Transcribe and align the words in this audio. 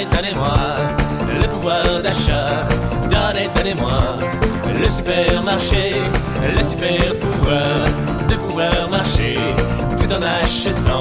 Donnez, 0.00 0.16
donnez-moi 0.16 0.56
le 1.40 1.48
pouvoir 1.48 2.02
d'achat. 2.02 2.66
Donnez, 3.10 3.48
donnez-moi 3.54 4.00
le 4.78 4.88
supermarché, 4.88 5.94
le 6.56 6.62
super 6.62 7.18
pouvoir 7.18 7.86
de 8.28 8.34
pouvoir 8.36 8.88
marcher 8.88 9.38
tout 9.98 10.10
en 10.12 10.22
achetant. 10.22 10.99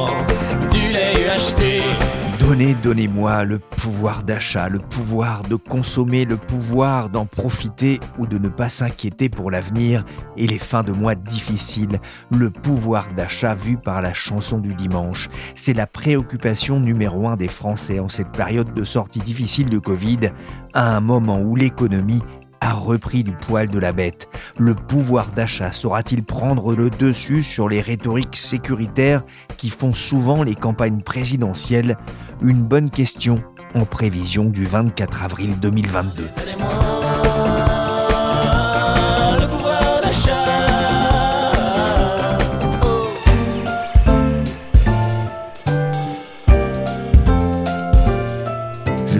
Donnez, 2.50 2.74
donnez-moi 2.74 3.44
le 3.44 3.60
pouvoir 3.60 4.24
d'achat, 4.24 4.70
le 4.70 4.80
pouvoir 4.80 5.44
de 5.44 5.54
consommer, 5.56 6.26
le 6.26 6.36
pouvoir 6.36 7.10
d'en 7.10 7.28
profiter 7.28 8.00
ou 8.18 8.26
de 8.26 8.40
ne 8.40 8.50
pas 8.50 8.70
s'inquiéter 8.70 9.30
pour 9.30 9.52
l'avenir 9.52 10.04
et 10.36 10.48
les 10.48 10.58
fins 10.58 10.82
de 10.82 10.92
mois 10.92 11.14
difficiles. 11.14 12.00
Le 12.32 12.50
pouvoir 12.50 13.06
d'achat 13.16 13.54
vu 13.54 13.78
par 13.78 14.02
la 14.02 14.16
chanson 14.16 14.58
du 14.58 14.74
dimanche. 14.74 15.30
C'est 15.54 15.76
la 15.76 15.86
préoccupation 15.86 16.80
numéro 16.80 17.28
un 17.28 17.36
des 17.36 17.48
Français 17.48 18.00
en 18.00 18.10
cette 18.10 18.32
période 18.32 18.74
de 18.74 18.84
sortie 18.84 19.20
difficile 19.20 19.70
de 19.70 19.78
Covid, 19.78 20.32
à 20.74 20.96
un 20.96 21.02
moment 21.02 21.40
où 21.40 21.56
l'économie 21.56 22.24
a 22.62 22.74
repris 22.74 23.24
du 23.24 23.32
poil 23.32 23.68
de 23.68 23.80
la 23.80 23.92
bête. 23.92 24.28
Le 24.58 24.74
pouvoir 24.74 25.28
d'achat 25.36 25.72
saura-t-il 25.72 26.24
prendre 26.24 26.76
le 26.76 26.90
dessus 26.90 27.44
sur 27.44 27.70
les 27.70 27.82
rhétoriques 27.82 28.36
sécuritaires 28.36 29.24
qui 29.58 29.70
font 29.70 29.94
souvent 29.94 30.44
les 30.44 30.56
campagnes 30.56 31.02
présidentielles? 31.02 31.98
Une 32.42 32.64
bonne 32.64 32.90
question 32.90 33.42
en 33.76 33.86
prévision 33.86 34.46
du 34.46 34.66
24 34.66 35.24
avril 35.24 35.60
2022. 35.60 36.30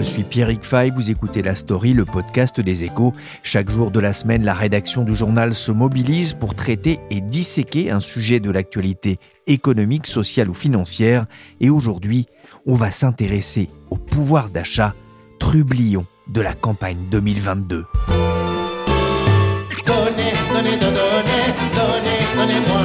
Je 0.00 0.04
suis 0.06 0.22
Pierrick 0.22 0.64
Fay, 0.64 0.90
vous 0.90 1.10
écoutez 1.10 1.42
La 1.42 1.54
Story, 1.54 1.92
le 1.92 2.06
podcast 2.06 2.58
des 2.58 2.84
échos. 2.84 3.12
Chaque 3.42 3.68
jour 3.68 3.90
de 3.90 4.00
la 4.00 4.14
semaine, 4.14 4.42
la 4.42 4.54
rédaction 4.54 5.02
du 5.02 5.14
journal 5.14 5.54
se 5.54 5.72
mobilise 5.72 6.32
pour 6.32 6.54
traiter 6.54 7.00
et 7.10 7.20
disséquer 7.20 7.90
un 7.90 8.00
sujet 8.00 8.40
de 8.40 8.50
l'actualité 8.50 9.18
économique, 9.46 10.06
sociale 10.06 10.48
ou 10.48 10.54
financière. 10.54 11.26
Et 11.60 11.68
aujourd'hui, 11.68 12.24
on 12.64 12.76
va 12.76 12.90
s'intéresser 12.90 13.68
au 13.90 13.96
pouvoir 13.96 14.48
d'achat, 14.48 14.94
trublion 15.38 16.06
de 16.28 16.40
la 16.40 16.54
campagne 16.54 17.04
2022. 17.10 17.84
Donnez, 19.84 20.32
donnez, 20.50 20.78
donnez, 20.78 20.96
donnez, 21.76 22.20
donnez-moi. 22.36 22.79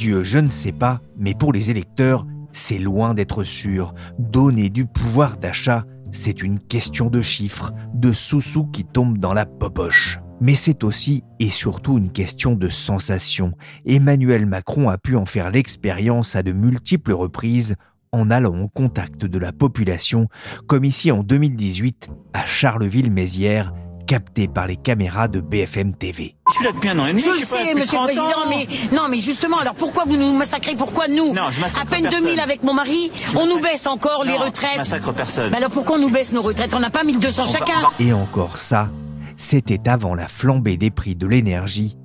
Dieu, 0.00 0.24
je 0.24 0.38
ne 0.38 0.48
sais 0.48 0.72
pas, 0.72 1.02
mais 1.18 1.34
pour 1.34 1.52
les 1.52 1.70
électeurs, 1.70 2.26
c'est 2.52 2.78
loin 2.78 3.12
d'être 3.12 3.44
sûr. 3.44 3.92
Donner 4.18 4.70
du 4.70 4.86
pouvoir 4.86 5.36
d'achat, 5.36 5.84
c'est 6.10 6.42
une 6.42 6.58
question 6.58 7.10
de 7.10 7.20
chiffres, 7.20 7.70
de 7.92 8.14
sous-sous 8.14 8.64
qui 8.64 8.86
tombent 8.86 9.18
dans 9.18 9.34
la 9.34 9.44
popoche. 9.44 10.18
Mais 10.40 10.54
c'est 10.54 10.84
aussi 10.84 11.22
et 11.38 11.50
surtout 11.50 11.98
une 11.98 12.10
question 12.10 12.54
de 12.54 12.70
sensation. 12.70 13.52
Emmanuel 13.84 14.46
Macron 14.46 14.88
a 14.88 14.96
pu 14.96 15.16
en 15.16 15.26
faire 15.26 15.50
l'expérience 15.50 16.34
à 16.34 16.42
de 16.42 16.54
multiples 16.54 17.12
reprises 17.12 17.76
en 18.10 18.30
allant 18.30 18.58
au 18.58 18.68
contact 18.68 19.26
de 19.26 19.38
la 19.38 19.52
population, 19.52 20.28
comme 20.66 20.84
ici 20.84 21.12
en 21.12 21.22
2018 21.22 22.08
à 22.32 22.46
Charleville-Mézières, 22.46 23.74
capté 24.10 24.48
par 24.48 24.66
les 24.66 24.74
caméras 24.74 25.28
de 25.28 25.40
BFM 25.40 25.94
TV. 25.94 26.34
Je 26.48 26.54
suis 26.56 26.64
là 26.64 26.72
depuis 26.72 26.88
un 26.88 26.98
an 26.98 27.06
et 27.06 27.10
demi. 27.10 27.22
Je 27.22 27.28
le 27.28 27.34
suis 27.36 27.46
pas 27.46 27.58
là 27.62 27.66
sais, 27.68 27.74
monsieur 27.74 27.82
le 27.84 27.86
30 27.86 28.04
président, 28.06 28.24
ans. 28.24 28.48
mais 28.50 28.96
non, 28.96 29.02
mais 29.08 29.18
justement, 29.18 29.58
alors 29.58 29.76
pourquoi 29.76 30.02
vous 30.04 30.16
nous 30.16 30.32
massacrez? 30.36 30.74
Pourquoi 30.74 31.06
nous? 31.06 31.32
Non, 31.32 31.44
je 31.50 31.60
massacre 31.60 31.86
À 31.86 31.90
peine 31.94 32.02
personne. 32.02 32.24
2000 32.24 32.40
avec 32.40 32.64
mon 32.64 32.74
mari, 32.74 33.12
on 33.36 33.46
nous 33.46 33.60
baisse 33.60 33.86
encore 33.86 34.24
les 34.24 34.32
retraites. 34.36 34.72
je 34.72 34.78
massacre 34.78 35.12
personne. 35.12 35.50
Bah 35.52 35.58
alors 35.58 35.70
pourquoi 35.70 35.94
on 35.94 36.00
nous 36.00 36.10
baisse 36.10 36.32
nos 36.32 36.42
retraites? 36.42 36.74
On 36.74 36.80
n'a 36.80 36.90
pas 36.90 37.04
1200 37.04 37.42
On 37.42 37.52
va- 37.52 37.58
chacun. 37.60 37.80
va- 37.82 37.90
Et 38.00 38.12
encore 38.12 38.58
ça, 38.58 38.90
c'était 39.36 39.88
avant 39.88 40.16
la 40.16 40.26
flambée 40.26 40.76
des 40.76 40.90
prix 40.90 41.14
de 41.14 41.28
l'énergie 41.28 41.96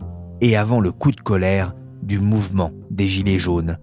et 0.41 0.55
avant 0.55 0.81
le 0.81 0.91
coup 0.91 1.11
de 1.11 1.21
colère 1.21 1.73
du 2.03 2.19
mouvement 2.19 2.69
des 2.95 3.07
Gilets 3.07 3.39
jaunes. 3.39 3.77